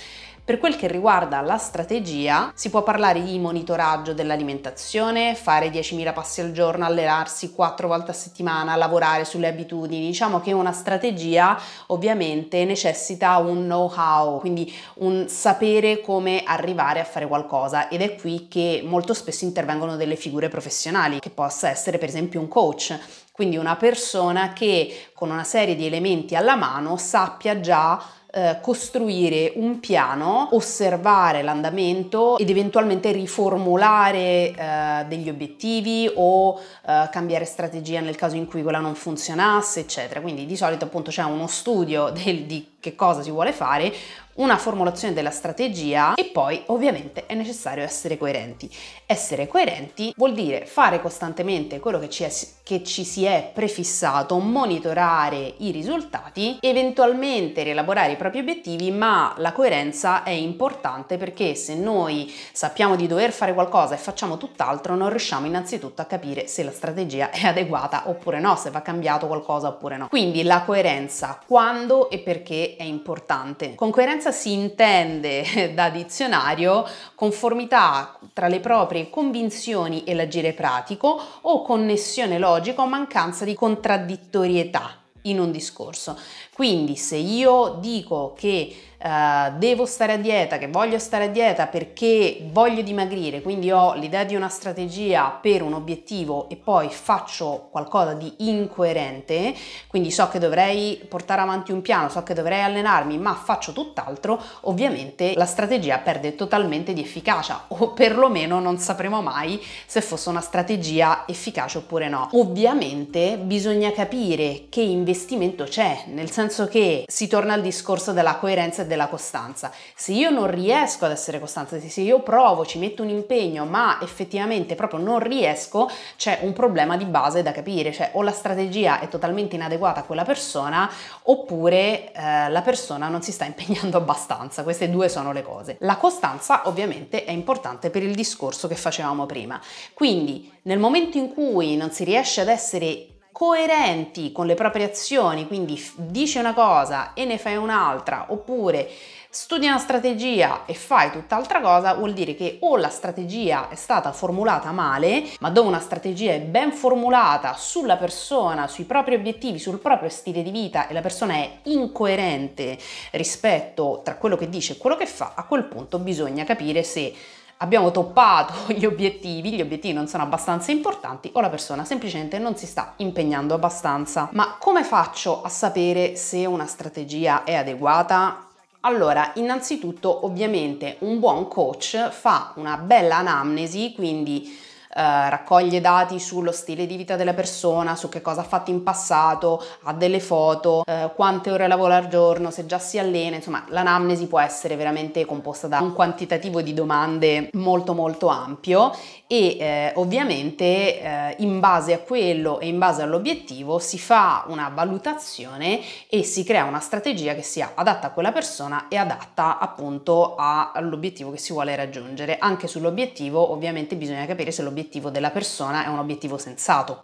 Per 0.46 0.58
quel 0.58 0.76
che 0.76 0.86
riguarda 0.86 1.40
la 1.40 1.56
strategia, 1.58 2.52
si 2.54 2.70
può 2.70 2.84
parlare 2.84 3.20
di 3.20 3.36
monitoraggio 3.36 4.14
dell'alimentazione, 4.14 5.34
fare 5.34 5.70
10.000 5.70 6.12
passi 6.12 6.40
al 6.40 6.52
giorno, 6.52 6.84
allenarsi 6.84 7.50
4 7.50 7.88
volte 7.88 8.12
a 8.12 8.14
settimana, 8.14 8.76
lavorare 8.76 9.24
sulle 9.24 9.48
abitudini. 9.48 10.06
Diciamo 10.06 10.38
che 10.38 10.52
una 10.52 10.70
strategia 10.70 11.60
ovviamente 11.88 12.64
necessita 12.64 13.38
un 13.38 13.64
know-how, 13.64 14.38
quindi 14.38 14.72
un 14.98 15.26
sapere 15.26 16.00
come 16.00 16.44
arrivare 16.44 17.00
a 17.00 17.04
fare 17.04 17.26
qualcosa 17.26 17.88
ed 17.88 18.00
è 18.00 18.14
qui 18.14 18.46
che 18.46 18.84
molto 18.86 19.14
spesso 19.14 19.44
intervengono 19.44 19.96
delle 19.96 20.14
figure 20.14 20.48
professionali, 20.48 21.18
che 21.18 21.30
possa 21.30 21.70
essere 21.70 21.98
per 21.98 22.08
esempio 22.08 22.38
un 22.38 22.46
coach 22.46 22.96
quindi 23.36 23.58
una 23.58 23.76
persona 23.76 24.54
che 24.54 25.10
con 25.12 25.30
una 25.30 25.44
serie 25.44 25.76
di 25.76 25.84
elementi 25.84 26.34
alla 26.34 26.56
mano 26.56 26.96
sappia 26.96 27.60
già 27.60 28.02
eh, 28.36 28.58
costruire 28.60 29.52
un 29.56 29.80
piano, 29.80 30.50
osservare 30.52 31.42
l'andamento 31.42 32.36
ed 32.36 32.50
eventualmente 32.50 33.10
riformulare 33.10 34.52
eh, 34.52 35.04
degli 35.08 35.30
obiettivi 35.30 36.10
o 36.14 36.60
eh, 36.86 37.08
cambiare 37.10 37.46
strategia 37.46 38.00
nel 38.00 38.14
caso 38.14 38.36
in 38.36 38.46
cui 38.46 38.62
quella 38.62 38.78
non 38.78 38.94
funzionasse, 38.94 39.80
eccetera. 39.80 40.20
Quindi 40.20 40.44
di 40.44 40.54
solito 40.54 40.84
appunto 40.84 41.10
c'è 41.10 41.22
uno 41.22 41.46
studio 41.46 42.10
del, 42.10 42.42
di 42.44 42.75
che 42.86 42.94
cosa 42.94 43.22
si 43.22 43.30
vuole 43.32 43.52
fare, 43.52 43.92
una 44.36 44.56
formulazione 44.56 45.14
della 45.14 45.30
strategia 45.30 46.14
e 46.14 46.24
poi 46.24 46.62
ovviamente 46.66 47.26
è 47.26 47.34
necessario 47.34 47.84
essere 47.84 48.18
coerenti. 48.18 48.70
Essere 49.06 49.46
coerenti 49.46 50.12
vuol 50.16 50.34
dire 50.34 50.66
fare 50.66 51.00
costantemente 51.00 51.78
quello 51.80 51.98
che 51.98 52.10
ci, 52.10 52.24
è, 52.24 52.30
che 52.62 52.82
ci 52.82 53.04
si 53.04 53.24
è 53.24 53.50
prefissato, 53.52 54.38
monitorare 54.38 55.54
i 55.58 55.70
risultati, 55.70 56.58
eventualmente 56.60 57.62
rielaborare 57.62 58.12
i 58.12 58.16
propri 58.16 58.40
obiettivi, 58.40 58.90
ma 58.90 59.34
la 59.38 59.52
coerenza 59.52 60.22
è 60.22 60.30
importante 60.30 61.16
perché 61.16 61.54
se 61.54 61.74
noi 61.74 62.32
sappiamo 62.52 62.96
di 62.96 63.06
dover 63.06 63.32
fare 63.32 63.54
qualcosa 63.54 63.94
e 63.94 63.98
facciamo 63.98 64.36
tutt'altro, 64.36 64.94
non 64.96 65.08
riusciamo 65.08 65.46
innanzitutto 65.46 66.02
a 66.02 66.06
capire 66.06 66.46
se 66.46 66.62
la 66.62 66.72
strategia 66.72 67.30
è 67.30 67.46
adeguata 67.46 68.02
oppure 68.06 68.40
no, 68.40 68.56
se 68.56 68.70
va 68.70 68.82
cambiato 68.82 69.26
qualcosa 69.26 69.68
oppure 69.68 69.96
no. 69.96 70.08
Quindi 70.08 70.42
la 70.42 70.62
coerenza 70.62 71.40
quando 71.46 72.10
e 72.10 72.18
perché 72.18 72.75
è 72.76 72.82
importante. 72.82 73.74
Con 73.74 73.90
coerenza 73.90 74.30
si 74.30 74.52
intende 74.52 75.72
da 75.74 75.90
dizionario 75.90 76.84
conformità 77.14 78.18
tra 78.32 78.48
le 78.48 78.60
proprie 78.60 79.10
convinzioni 79.10 80.04
e 80.04 80.14
l'agire 80.14 80.52
pratico 80.52 81.20
o 81.42 81.62
connessione 81.62 82.38
logica 82.38 82.82
o 82.82 82.86
mancanza 82.86 83.44
di 83.44 83.54
contraddittorietà 83.54 85.00
in 85.22 85.40
un 85.40 85.50
discorso. 85.50 86.18
Quindi 86.56 86.96
se 86.96 87.16
io 87.16 87.76
dico 87.80 88.32
che 88.34 88.74
uh, 88.98 89.58
devo 89.58 89.84
stare 89.84 90.14
a 90.14 90.16
dieta, 90.16 90.56
che 90.56 90.68
voglio 90.68 90.98
stare 90.98 91.24
a 91.24 91.28
dieta 91.28 91.66
perché 91.66 92.48
voglio 92.50 92.80
dimagrire, 92.80 93.42
quindi 93.42 93.70
ho 93.70 93.92
l'idea 93.92 94.24
di 94.24 94.34
una 94.34 94.48
strategia 94.48 95.38
per 95.38 95.60
un 95.60 95.74
obiettivo 95.74 96.48
e 96.48 96.56
poi 96.56 96.88
faccio 96.88 97.68
qualcosa 97.70 98.14
di 98.14 98.32
incoerente, 98.38 99.54
quindi 99.86 100.10
so 100.10 100.28
che 100.28 100.38
dovrei 100.38 100.98
portare 101.06 101.42
avanti 101.42 101.72
un 101.72 101.82
piano, 101.82 102.08
so 102.08 102.22
che 102.22 102.32
dovrei 102.32 102.62
allenarmi, 102.62 103.18
ma 103.18 103.34
faccio 103.34 103.72
tutt'altro, 103.72 104.42
ovviamente 104.62 105.34
la 105.34 105.44
strategia 105.44 105.98
perde 105.98 106.36
totalmente 106.36 106.94
di 106.94 107.02
efficacia 107.02 107.64
o 107.68 107.90
perlomeno 107.90 108.60
non 108.60 108.78
sapremo 108.78 109.20
mai 109.20 109.62
se 109.84 110.00
fosse 110.00 110.30
una 110.30 110.40
strategia 110.40 111.24
efficace 111.26 111.76
oppure 111.76 112.08
no. 112.08 112.30
Ovviamente 112.32 113.36
bisogna 113.36 113.92
capire 113.92 114.68
che 114.70 114.80
investimento 114.80 115.64
c'è, 115.64 116.04
nel 116.06 116.30
senso 116.30 116.44
senso 116.46 116.68
che 116.68 117.04
si 117.08 117.26
torna 117.26 117.54
al 117.54 117.60
discorso 117.60 118.12
della 118.12 118.36
coerenza 118.36 118.82
e 118.82 118.86
della 118.86 119.08
costanza. 119.08 119.72
Se 119.94 120.12
io 120.12 120.30
non 120.30 120.48
riesco 120.48 121.04
ad 121.04 121.10
essere 121.10 121.40
costante, 121.40 121.80
se 121.80 122.00
io 122.00 122.20
provo, 122.20 122.64
ci 122.64 122.78
metto 122.78 123.02
un 123.02 123.08
impegno, 123.08 123.64
ma 123.64 123.98
effettivamente 124.00 124.74
proprio 124.74 125.00
non 125.00 125.18
riesco, 125.18 125.90
c'è 126.16 126.38
un 126.42 126.52
problema 126.52 126.96
di 126.96 127.04
base 127.04 127.42
da 127.42 127.52
capire, 127.52 127.92
cioè 127.92 128.10
o 128.14 128.22
la 128.22 128.30
strategia 128.30 129.00
è 129.00 129.08
totalmente 129.08 129.56
inadeguata 129.56 130.00
a 130.00 130.02
quella 130.04 130.24
persona 130.24 130.90
oppure 131.24 132.12
eh, 132.12 132.48
la 132.48 132.62
persona 132.62 133.08
non 133.08 133.22
si 133.22 133.32
sta 133.32 133.44
impegnando 133.46 133.96
abbastanza. 133.96 134.62
Queste 134.62 134.88
due 134.88 135.08
sono 135.08 135.32
le 135.32 135.42
cose. 135.42 135.76
La 135.80 135.96
costanza 135.96 136.62
ovviamente 136.68 137.24
è 137.24 137.32
importante 137.32 137.90
per 137.90 138.02
il 138.02 138.14
discorso 138.14 138.68
che 138.68 138.76
facevamo 138.76 139.26
prima. 139.26 139.60
Quindi 139.92 140.52
nel 140.62 140.78
momento 140.78 141.18
in 141.18 141.32
cui 141.32 141.76
non 141.76 141.90
si 141.90 142.04
riesce 142.04 142.40
ad 142.40 142.48
essere 142.48 143.15
coerenti 143.36 144.32
con 144.32 144.46
le 144.46 144.54
proprie 144.54 144.86
azioni, 144.86 145.46
quindi 145.46 145.78
dici 145.96 146.38
una 146.38 146.54
cosa 146.54 147.12
e 147.12 147.26
ne 147.26 147.36
fai 147.36 147.56
un'altra, 147.56 148.28
oppure 148.28 148.88
studi 149.28 149.66
una 149.66 149.76
strategia 149.76 150.64
e 150.64 150.72
fai 150.72 151.10
tutt'altra 151.10 151.60
cosa, 151.60 151.92
vuol 151.92 152.14
dire 152.14 152.34
che 152.34 152.56
o 152.62 152.78
la 152.78 152.88
strategia 152.88 153.68
è 153.68 153.74
stata 153.74 154.10
formulata 154.12 154.72
male, 154.72 155.24
ma 155.40 155.50
dove 155.50 155.68
una 155.68 155.80
strategia 155.80 156.32
è 156.32 156.40
ben 156.40 156.72
formulata 156.72 157.52
sulla 157.52 157.98
persona, 157.98 158.68
sui 158.68 158.84
propri 158.84 159.16
obiettivi, 159.16 159.58
sul 159.58 159.80
proprio 159.80 160.08
stile 160.08 160.42
di 160.42 160.50
vita 160.50 160.88
e 160.88 160.94
la 160.94 161.02
persona 161.02 161.34
è 161.34 161.58
incoerente 161.64 162.78
rispetto 163.10 164.00
tra 164.02 164.14
quello 164.14 164.38
che 164.38 164.48
dice 164.48 164.72
e 164.72 164.78
quello 164.78 164.96
che 164.96 165.04
fa, 165.04 165.32
a 165.34 165.44
quel 165.44 165.64
punto 165.64 165.98
bisogna 165.98 166.44
capire 166.44 166.82
se 166.82 167.12
abbiamo 167.58 167.90
toppato 167.90 168.72
gli 168.72 168.84
obiettivi, 168.84 169.52
gli 169.52 169.60
obiettivi 169.60 169.94
non 169.94 170.08
sono 170.08 170.22
abbastanza 170.22 170.70
importanti 170.70 171.30
o 171.34 171.40
la 171.40 171.48
persona 171.48 171.84
semplicemente 171.84 172.38
non 172.38 172.56
si 172.56 172.66
sta 172.66 172.94
impegnando 172.96 173.54
abbastanza. 173.54 174.28
Ma 174.32 174.56
come 174.58 174.84
faccio 174.84 175.42
a 175.42 175.48
sapere 175.48 176.16
se 176.16 176.46
una 176.46 176.66
strategia 176.66 177.44
è 177.44 177.54
adeguata? 177.54 178.46
Allora, 178.80 179.32
innanzitutto 179.34 180.24
ovviamente 180.26 180.98
un 181.00 181.18
buon 181.18 181.48
coach 181.48 182.10
fa 182.10 182.52
una 182.56 182.76
bella 182.76 183.16
anamnesi, 183.16 183.92
quindi 183.94 184.64
eh, 184.96 185.28
raccoglie 185.28 185.82
dati 185.82 186.18
sullo 186.18 186.52
stile 186.52 186.86
di 186.86 186.96
vita 186.96 187.16
della 187.16 187.34
persona, 187.34 187.96
su 187.96 188.08
che 188.08 188.22
cosa 188.22 188.40
ha 188.40 188.44
fatto 188.44 188.70
in 188.70 188.82
passato, 188.82 189.62
ha 189.82 189.92
delle 189.92 190.20
foto, 190.20 190.84
eh, 190.86 191.10
quante 191.14 191.50
ore 191.50 191.68
lavora 191.68 191.96
al 191.96 192.08
giorno, 192.08 192.50
se 192.50 192.64
già 192.64 192.78
si 192.78 192.98
allena, 192.98 193.36
insomma 193.36 193.62
l'anamnesi 193.68 194.26
può 194.26 194.40
essere 194.40 194.74
veramente 194.74 195.26
composta 195.26 195.68
da 195.68 195.80
un 195.80 195.92
quantitativo 195.92 196.62
di 196.62 196.72
domande 196.72 197.50
molto 197.52 197.92
molto 197.92 198.28
ampio 198.28 198.90
e 199.26 199.56
eh, 199.58 199.92
ovviamente 199.96 200.64
eh, 201.02 201.34
in 201.40 201.60
base 201.60 201.92
a 201.92 201.98
quello 201.98 202.58
e 202.58 202.68
in 202.68 202.78
base 202.78 203.02
all'obiettivo 203.02 203.78
si 203.78 203.98
fa 203.98 204.44
una 204.48 204.70
valutazione 204.72 205.80
e 206.08 206.22
si 206.22 206.42
crea 206.42 206.64
una 206.64 206.80
strategia 206.80 207.34
che 207.34 207.42
sia 207.42 207.72
adatta 207.74 208.06
a 208.06 208.10
quella 208.12 208.32
persona 208.32 208.88
e 208.88 208.96
adatta 208.96 209.58
appunto 209.58 210.36
all'obiettivo 210.36 211.32
che 211.32 211.38
si 211.38 211.52
vuole 211.52 211.76
raggiungere. 211.76 212.38
Anche 212.38 212.66
sull'obiettivo 212.66 213.52
ovviamente 213.52 213.94
bisogna 213.96 214.24
capire 214.24 214.50
se 214.50 214.62
l'obiettivo 214.62 214.84
l'obiettivo 214.86 215.10
della 215.10 215.30
persona 215.30 215.84
è 215.84 215.88
un 215.88 215.98
obiettivo 215.98 216.38
sensato 216.38 217.02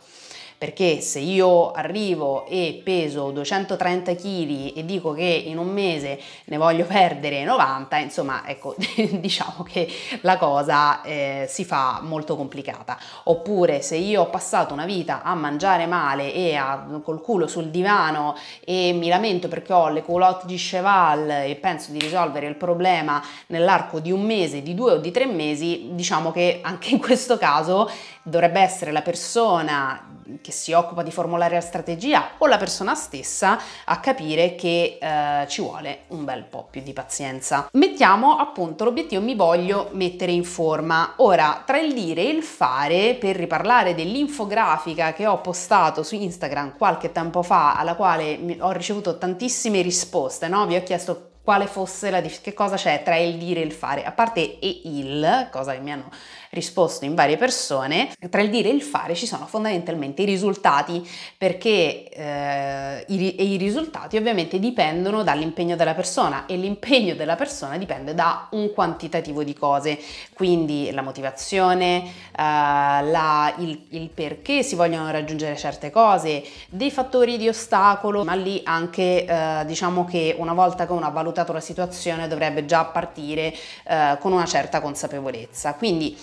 perché 0.63 1.01
se 1.01 1.19
io 1.19 1.73
arrivo 1.73 2.47
e 2.47 2.83
peso 2.85 3.33
230 3.33 4.15
kg 4.15 4.73
e 4.77 4.85
dico 4.85 5.13
che 5.13 5.25
in 5.25 5.59
un 5.59 5.67
mese 5.67 6.21
ne 6.45 6.57
voglio 6.57 6.85
perdere 6.85 7.43
90, 7.43 7.97
insomma, 7.97 8.47
ecco, 8.47 8.77
diciamo 8.79 9.65
che 9.65 9.89
la 10.21 10.37
cosa 10.37 11.03
eh, 11.03 11.47
si 11.49 11.65
fa 11.65 11.99
molto 12.05 12.37
complicata. 12.37 12.97
Oppure 13.25 13.83
se 13.83 13.97
io 13.97 14.21
ho 14.23 14.31
passato 14.31 14.73
una 14.73 14.85
vita 14.87 15.23
a 15.25 15.35
mangiare 15.35 15.87
male 15.87 16.33
e 16.33 16.55
a, 16.55 16.87
col 17.03 17.21
culo 17.21 17.49
sul 17.49 17.71
divano 17.71 18.37
e 18.65 18.93
mi 18.93 19.09
lamento 19.09 19.49
perché 19.49 19.73
ho 19.73 19.89
le 19.89 20.05
culotte 20.05 20.47
di 20.47 20.55
cheval 20.55 21.29
e 21.29 21.59
penso 21.61 21.91
di 21.91 21.99
risolvere 21.99 22.47
il 22.47 22.55
problema 22.55 23.21
nell'arco 23.49 23.99
di 23.99 24.13
un 24.13 24.23
mese, 24.23 24.63
di 24.63 24.77
due 24.77 24.93
o 24.93 24.99
di 24.99 25.11
tre 25.11 25.27
mesi, 25.27 25.89
diciamo 25.91 26.31
che 26.31 26.61
anche 26.63 26.91
in 26.91 27.01
questo 27.01 27.37
caso 27.37 27.91
dovrebbe 28.23 28.61
essere 28.61 28.93
la 28.93 29.03
persona 29.03 30.12
che 30.41 30.53
si 30.53 30.73
occupa 30.73 31.03
di 31.03 31.11
formulare 31.11 31.55
la 31.55 31.61
strategia 31.61 32.31
o 32.39 32.47
la 32.47 32.57
persona 32.57 32.95
stessa 32.95 33.59
a 33.85 34.01
capire 34.01 34.55
che 34.55 34.99
eh, 35.01 35.47
ci 35.49 35.61
vuole 35.61 36.03
un 36.09 36.25
bel 36.25 36.45
po' 36.45 36.67
più 36.71 36.83
di 36.83 36.93
pazienza. 36.93 37.69
Mettiamo 37.73 38.37
appunto 38.37 38.85
l'obiettivo 38.85 39.21
mi 39.21 39.35
voglio 39.35 39.89
mettere 39.93 40.33
in 40.33 40.45
forma. 40.45 41.15
Ora, 41.17 41.63
tra 41.67 41.79
il 41.79 41.93
dire 41.93 42.23
e 42.23 42.31
il 42.31 42.43
fare, 42.43 43.15
per 43.15 43.37
riparlare 43.37 43.95
dell'infografica 43.95 45.13
che 45.13 45.27
ho 45.27 45.41
postato 45.41 46.03
su 46.03 46.15
Instagram 46.15 46.77
qualche 46.77 47.13
tempo 47.13 47.43
fa, 47.43 47.75
alla 47.75 47.95
quale 47.95 48.39
ho 48.61 48.71
ricevuto 48.71 49.19
tantissime 49.19 49.83
risposte, 49.83 50.49
no? 50.49 50.67
Vi 50.67 50.77
ho 50.77 50.83
chiesto 50.83 51.31
quale 51.43 51.67
fosse 51.67 52.11
la 52.11 52.21
che 52.21 52.55
cosa 52.55 52.77
c'è 52.77 53.03
tra 53.03 53.17
il 53.17 53.37
dire 53.37 53.61
e 53.61 53.65
il 53.65 53.73
fare, 53.73 54.05
a 54.05 54.13
parte 54.13 54.59
e 54.61 54.83
il, 54.85 55.49
cosa 55.51 55.73
che 55.73 55.81
mi 55.81 55.93
hanno 55.93 56.11
risposto 56.53 57.07
in 57.07 57.15
varie 57.15 57.39
persone, 57.39 58.13
tra 58.29 58.43
il 58.43 58.51
dire 58.51 58.69
e 58.69 58.73
il 58.73 58.83
fare 58.83 59.15
ci 59.15 59.27
sono 59.27 59.47
fondamentalmente 59.47 60.21
i 60.21 60.27
risultati, 60.27 61.07
perché 61.39 62.09
eh, 62.11 63.05
i, 63.09 63.53
i 63.53 63.57
risultati 63.57 64.19
ovviamente 64.19 64.59
dipendono 64.59 65.23
dall'impegno 65.23 65.77
della 65.77 65.95
persona 65.95 66.45
e 66.45 66.57
l'impegno 66.57 67.15
della 67.15 67.37
persona 67.37 67.79
dipende 67.79 68.13
da 68.13 68.49
un 68.51 68.71
quantitativo 68.75 69.43
di 69.43 69.55
cose, 69.55 69.99
quindi 70.35 70.91
la 70.93 71.01
motivazione, 71.01 72.05
eh, 72.05 72.11
la, 72.37 73.55
il, 73.59 73.87
il 73.89 74.11
perché 74.11 74.63
si 74.63 74.75
vogliono 74.75 75.11
raggiungere 75.11 75.57
certe 75.57 75.91
cose, 75.91 76.45
dei 76.69 76.91
fattori 76.91 77.39
di 77.39 77.49
ostacolo, 77.49 78.25
ma 78.25 78.35
lì 78.35 78.61
anche 78.65 79.25
eh, 79.25 79.63
diciamo 79.65 80.05
che 80.05 80.35
una 80.37 80.53
volta 80.53 80.85
che 80.85 80.93
uno 80.93 81.07
ha 81.07 81.11
valutato 81.11 81.55
la 81.55 81.61
situazione 81.61 82.29
dovrebbe 82.29 82.67
già 82.67 82.85
partire 82.85 83.55
eh, 83.85 84.19
con 84.21 84.33
una 84.33 84.45
certa 84.45 84.83
consapevolezza. 84.83 85.73
Quindi 85.75 86.15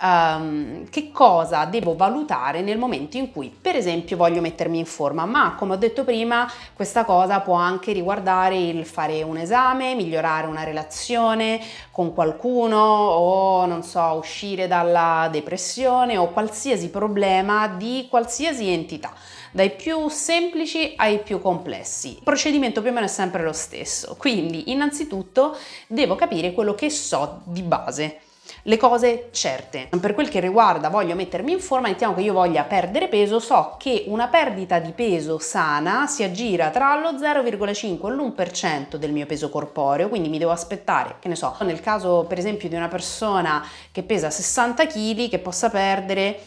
um, 0.00 0.88
che 0.88 1.10
cosa 1.10 1.64
devo 1.64 1.94
valutare 1.94 2.60
nel 2.60 2.78
momento 2.78 3.16
in 3.16 3.30
cui 3.30 3.48
per 3.48 3.76
esempio 3.76 4.16
voglio 4.16 4.40
mettermi 4.40 4.78
in 4.78 4.86
forma, 4.86 5.24
ma 5.24 5.54
come 5.54 5.74
ho 5.74 5.76
detto 5.76 6.04
prima 6.04 6.50
questa 6.74 7.04
cosa 7.04 7.40
può 7.40 7.54
anche 7.54 7.92
riguardare 7.92 8.56
il 8.56 8.84
fare 8.84 9.22
un 9.22 9.36
esame, 9.36 9.94
migliorare 9.94 10.46
una 10.46 10.64
relazione 10.64 11.60
con 11.90 12.12
qualcuno 12.12 12.76
o 12.78 13.66
non 13.66 13.82
so, 13.82 14.02
uscire 14.14 14.66
dalla 14.66 15.28
depressione 15.30 16.16
o 16.16 16.28
qualsiasi 16.30 16.90
problema 16.90 17.68
di 17.68 18.06
qualsiasi 18.10 18.70
entità 18.70 19.12
dai 19.52 19.70
più 19.70 20.08
semplici 20.08 20.94
ai 20.96 21.18
più 21.18 21.38
complessi. 21.38 22.16
Il 22.16 22.22
procedimento 22.24 22.80
più 22.80 22.90
o 22.90 22.94
meno 22.94 23.04
è 23.04 23.08
sempre 23.08 23.42
lo 23.42 23.52
stesso, 23.52 24.16
quindi 24.18 24.70
innanzitutto 24.72 25.56
devo 25.86 26.16
capire 26.16 26.52
quello 26.52 26.74
che 26.74 26.88
so 26.88 27.42
di 27.44 27.62
base 27.62 28.20
le 28.62 28.76
cose 28.76 29.28
certe. 29.32 29.88
Per 30.00 30.14
quel 30.14 30.28
che 30.28 30.40
riguarda 30.40 30.88
voglio 30.88 31.14
mettermi 31.14 31.52
in 31.52 31.60
forma, 31.60 31.88
mettiamo 31.88 32.14
che 32.14 32.20
io 32.20 32.32
voglia 32.32 32.64
perdere 32.64 33.08
peso, 33.08 33.40
so 33.40 33.74
che 33.78 34.04
una 34.06 34.28
perdita 34.28 34.78
di 34.78 34.92
peso 34.92 35.38
sana 35.38 36.06
si 36.06 36.22
aggira 36.22 36.70
tra 36.70 36.98
lo 36.98 37.12
0,5 37.12 38.06
e 38.06 38.10
l'1% 38.10 38.96
del 38.96 39.12
mio 39.12 39.26
peso 39.26 39.48
corporeo, 39.48 40.08
quindi 40.08 40.28
mi 40.28 40.38
devo 40.38 40.52
aspettare, 40.52 41.16
che 41.18 41.28
ne 41.28 41.36
so, 41.36 41.56
nel 41.60 41.80
caso 41.80 42.24
per 42.28 42.38
esempio 42.38 42.68
di 42.68 42.74
una 42.74 42.88
persona 42.88 43.64
che 43.90 44.02
pesa 44.02 44.30
60 44.30 44.86
kg 44.86 45.28
che 45.28 45.38
possa 45.38 45.68
perdere 45.68 46.40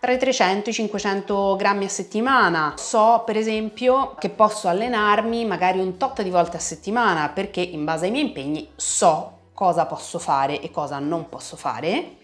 tra 0.00 0.12
i 0.12 0.18
300 0.18 0.68
e 0.68 0.70
i 0.70 0.74
500 0.74 1.56
grammi 1.56 1.84
a 1.84 1.88
settimana. 1.88 2.74
So 2.76 3.22
per 3.26 3.36
esempio 3.36 4.14
che 4.18 4.28
posso 4.28 4.68
allenarmi 4.68 5.44
magari 5.44 5.80
un 5.80 5.96
tot 5.96 6.22
di 6.22 6.30
volte 6.30 6.56
a 6.56 6.60
settimana 6.60 7.28
perché 7.30 7.60
in 7.60 7.84
base 7.84 8.04
ai 8.04 8.12
miei 8.12 8.26
impegni 8.26 8.68
so 8.76 9.37
cosa 9.58 9.86
posso 9.86 10.20
fare 10.20 10.60
e 10.60 10.70
cosa 10.70 11.00
non 11.00 11.28
posso 11.28 11.56
fare. 11.56 12.18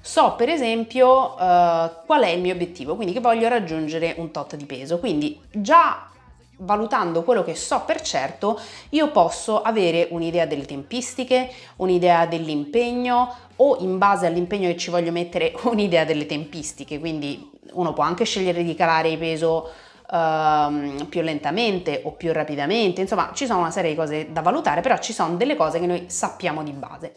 So 0.00 0.34
per 0.34 0.48
esempio 0.48 1.34
uh, 1.34 1.36
qual 2.04 2.22
è 2.22 2.30
il 2.30 2.40
mio 2.40 2.54
obiettivo, 2.54 2.96
quindi 2.96 3.12
che 3.12 3.20
voglio 3.20 3.46
raggiungere 3.46 4.16
un 4.18 4.32
tot 4.32 4.56
di 4.56 4.64
peso. 4.64 4.98
Quindi 4.98 5.40
già 5.52 6.08
valutando 6.56 7.22
quello 7.22 7.44
che 7.44 7.54
so 7.54 7.82
per 7.86 8.00
certo, 8.00 8.58
io 8.88 9.12
posso 9.12 9.62
avere 9.62 10.08
un'idea 10.10 10.44
delle 10.44 10.64
tempistiche, 10.64 11.52
un'idea 11.76 12.26
dell'impegno 12.26 13.32
o 13.54 13.76
in 13.78 13.96
base 13.96 14.26
all'impegno 14.26 14.66
che 14.66 14.76
ci 14.76 14.90
voglio 14.90 15.12
mettere 15.12 15.54
un'idea 15.62 16.04
delle 16.04 16.26
tempistiche, 16.26 16.98
quindi 16.98 17.48
uno 17.74 17.92
può 17.92 18.02
anche 18.02 18.24
scegliere 18.24 18.64
di 18.64 18.74
calare 18.74 19.16
peso 19.16 19.70
uh, 20.12 21.08
più 21.08 21.22
lentamente 21.22 22.02
o 22.04 22.12
più 22.12 22.32
rapidamente, 22.32 23.00
insomma 23.00 23.30
ci 23.32 23.46
sono 23.46 23.60
una 23.60 23.70
serie 23.70 23.90
di 23.90 23.96
cose 23.96 24.30
da 24.30 24.42
valutare, 24.42 24.82
però 24.82 24.98
ci 24.98 25.12
sono 25.12 25.36
delle 25.36 25.56
cose 25.56 25.80
che 25.80 25.86
noi 25.86 26.04
sappiamo 26.08 26.62
di 26.62 26.72
base. 26.72 27.14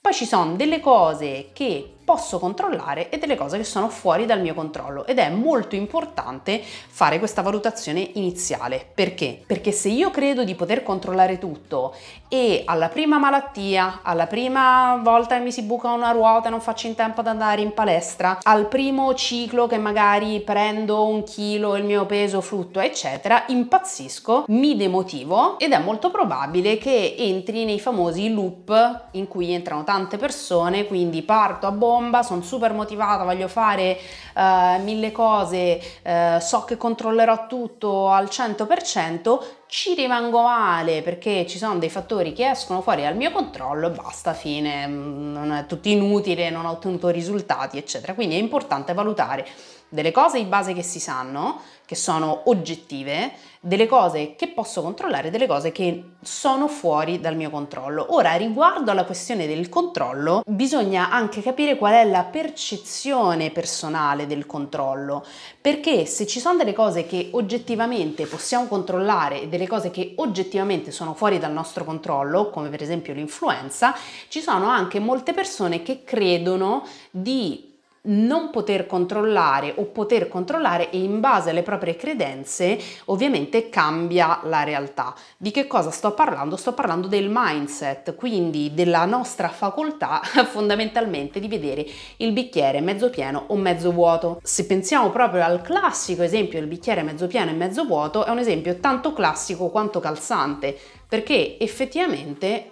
Poi 0.00 0.14
ci 0.14 0.24
sono 0.24 0.54
delle 0.54 0.78
cose 0.78 1.50
che 1.52 1.95
posso 2.06 2.38
controllare 2.38 3.08
e 3.08 3.18
delle 3.18 3.34
cose 3.34 3.58
che 3.58 3.64
sono 3.64 3.88
fuori 3.88 4.26
dal 4.26 4.40
mio 4.40 4.54
controllo 4.54 5.06
ed 5.06 5.18
è 5.18 5.28
molto 5.28 5.74
importante 5.74 6.62
fare 6.62 7.18
questa 7.18 7.42
valutazione 7.42 8.10
iniziale. 8.14 8.86
Perché? 8.94 9.42
Perché 9.44 9.72
se 9.72 9.88
io 9.88 10.12
credo 10.12 10.44
di 10.44 10.54
poter 10.54 10.84
controllare 10.84 11.38
tutto 11.38 11.96
e 12.28 12.62
alla 12.64 12.88
prima 12.88 13.18
malattia, 13.18 14.00
alla 14.02 14.28
prima 14.28 15.00
volta 15.02 15.36
che 15.36 15.42
mi 15.42 15.50
si 15.50 15.62
buca 15.64 15.90
una 15.90 16.12
ruota 16.12 16.48
non 16.48 16.60
faccio 16.60 16.86
in 16.86 16.94
tempo 16.94 17.20
ad 17.20 17.26
andare 17.26 17.60
in 17.60 17.74
palestra, 17.74 18.38
al 18.40 18.68
primo 18.68 19.12
ciclo 19.14 19.66
che 19.66 19.78
magari 19.78 20.40
prendo 20.42 21.08
un 21.08 21.24
chilo 21.24 21.74
il 21.74 21.82
mio 21.82 22.06
peso 22.06 22.40
fluttua, 22.40 22.84
eccetera, 22.84 23.46
impazzisco, 23.48 24.44
mi 24.46 24.76
demotivo 24.76 25.58
ed 25.58 25.72
è 25.72 25.78
molto 25.80 26.12
probabile 26.12 26.78
che 26.78 27.16
entri 27.18 27.64
nei 27.64 27.80
famosi 27.80 28.32
loop 28.32 29.06
in 29.12 29.26
cui 29.26 29.52
entrano 29.52 29.82
tante 29.82 30.18
persone, 30.18 30.86
quindi 30.86 31.22
parto 31.22 31.66
a 31.66 31.72
bomba 31.72 31.94
bomba, 31.96 32.22
sono 32.22 32.42
super 32.42 32.72
motivata, 32.72 33.24
voglio 33.24 33.48
fare 33.48 33.98
uh, 34.34 34.82
mille 34.82 35.12
cose, 35.12 35.80
uh, 36.04 36.38
so 36.38 36.64
che 36.64 36.76
controllerò 36.76 37.46
tutto 37.46 38.10
al 38.10 38.26
100%, 38.26 39.38
ci 39.66 39.94
rimango 39.94 40.42
male 40.42 41.02
perché 41.02 41.46
ci 41.46 41.58
sono 41.58 41.78
dei 41.78 41.90
fattori 41.90 42.32
che 42.32 42.50
escono 42.50 42.82
fuori 42.82 43.02
dal 43.02 43.16
mio 43.16 43.32
controllo 43.32 43.88
e 43.88 43.90
basta, 43.90 44.34
fine, 44.34 44.86
mm, 44.86 45.32
non 45.32 45.52
è 45.52 45.66
tutto 45.66 45.88
inutile, 45.88 46.50
non 46.50 46.66
ho 46.66 46.72
ottenuto 46.72 47.08
risultati, 47.08 47.78
eccetera. 47.78 48.14
Quindi 48.14 48.36
è 48.36 48.38
importante 48.38 48.92
valutare 48.92 49.46
delle 49.88 50.12
cose 50.12 50.38
di 50.38 50.44
base 50.44 50.72
che 50.72 50.82
si 50.82 51.00
sanno, 51.00 51.60
che 51.86 51.94
sono 51.94 52.42
oggettive, 52.46 53.32
delle 53.66 53.86
cose 53.86 54.36
che 54.36 54.46
posso 54.46 54.80
controllare, 54.80 55.30
delle 55.30 55.48
cose 55.48 55.72
che 55.72 56.12
sono 56.22 56.68
fuori 56.68 57.18
dal 57.18 57.34
mio 57.34 57.50
controllo. 57.50 58.14
Ora, 58.14 58.34
riguardo 58.34 58.92
alla 58.92 59.04
questione 59.04 59.48
del 59.48 59.68
controllo, 59.68 60.42
bisogna 60.46 61.10
anche 61.10 61.42
capire 61.42 61.76
qual 61.76 61.94
è 61.94 62.04
la 62.04 62.22
percezione 62.22 63.50
personale 63.50 64.28
del 64.28 64.46
controllo, 64.46 65.24
perché 65.60 66.06
se 66.06 66.28
ci 66.28 66.38
sono 66.38 66.58
delle 66.58 66.72
cose 66.72 67.06
che 67.06 67.30
oggettivamente 67.32 68.26
possiamo 68.26 68.66
controllare 68.66 69.42
e 69.42 69.48
delle 69.48 69.66
cose 69.66 69.90
che 69.90 70.12
oggettivamente 70.16 70.92
sono 70.92 71.14
fuori 71.14 71.40
dal 71.40 71.52
nostro 71.52 71.84
controllo, 71.84 72.50
come 72.50 72.68
per 72.68 72.82
esempio 72.82 73.14
l'influenza, 73.14 73.96
ci 74.28 74.40
sono 74.40 74.68
anche 74.68 75.00
molte 75.00 75.32
persone 75.32 75.82
che 75.82 76.04
credono 76.04 76.84
di 77.10 77.75
non 78.06 78.50
poter 78.50 78.86
controllare 78.86 79.72
o 79.76 79.84
poter 79.84 80.28
controllare 80.28 80.90
e 80.90 80.98
in 80.98 81.20
base 81.20 81.50
alle 81.50 81.62
proprie 81.62 81.96
credenze 81.96 82.78
ovviamente 83.06 83.68
cambia 83.68 84.40
la 84.44 84.62
realtà. 84.64 85.14
Di 85.36 85.50
che 85.50 85.66
cosa 85.66 85.90
sto 85.90 86.12
parlando? 86.12 86.56
Sto 86.56 86.72
parlando 86.72 87.06
del 87.06 87.28
mindset, 87.30 88.14
quindi 88.14 88.72
della 88.74 89.04
nostra 89.04 89.48
facoltà 89.48 90.20
fondamentalmente 90.46 91.40
di 91.40 91.48
vedere 91.48 91.86
il 92.18 92.32
bicchiere 92.32 92.80
mezzo 92.80 93.10
pieno 93.10 93.44
o 93.48 93.56
mezzo 93.56 93.92
vuoto. 93.92 94.40
Se 94.42 94.66
pensiamo 94.66 95.10
proprio 95.10 95.44
al 95.44 95.62
classico 95.62 96.22
esempio 96.22 96.58
del 96.58 96.68
bicchiere 96.68 97.02
mezzo 97.02 97.26
pieno 97.26 97.50
e 97.50 97.54
mezzo 97.54 97.84
vuoto, 97.84 98.24
è 98.24 98.30
un 98.30 98.38
esempio 98.38 98.76
tanto 98.76 99.12
classico 99.12 99.68
quanto 99.68 100.00
calzante, 100.00 100.76
perché 101.08 101.58
effettivamente 101.58 102.70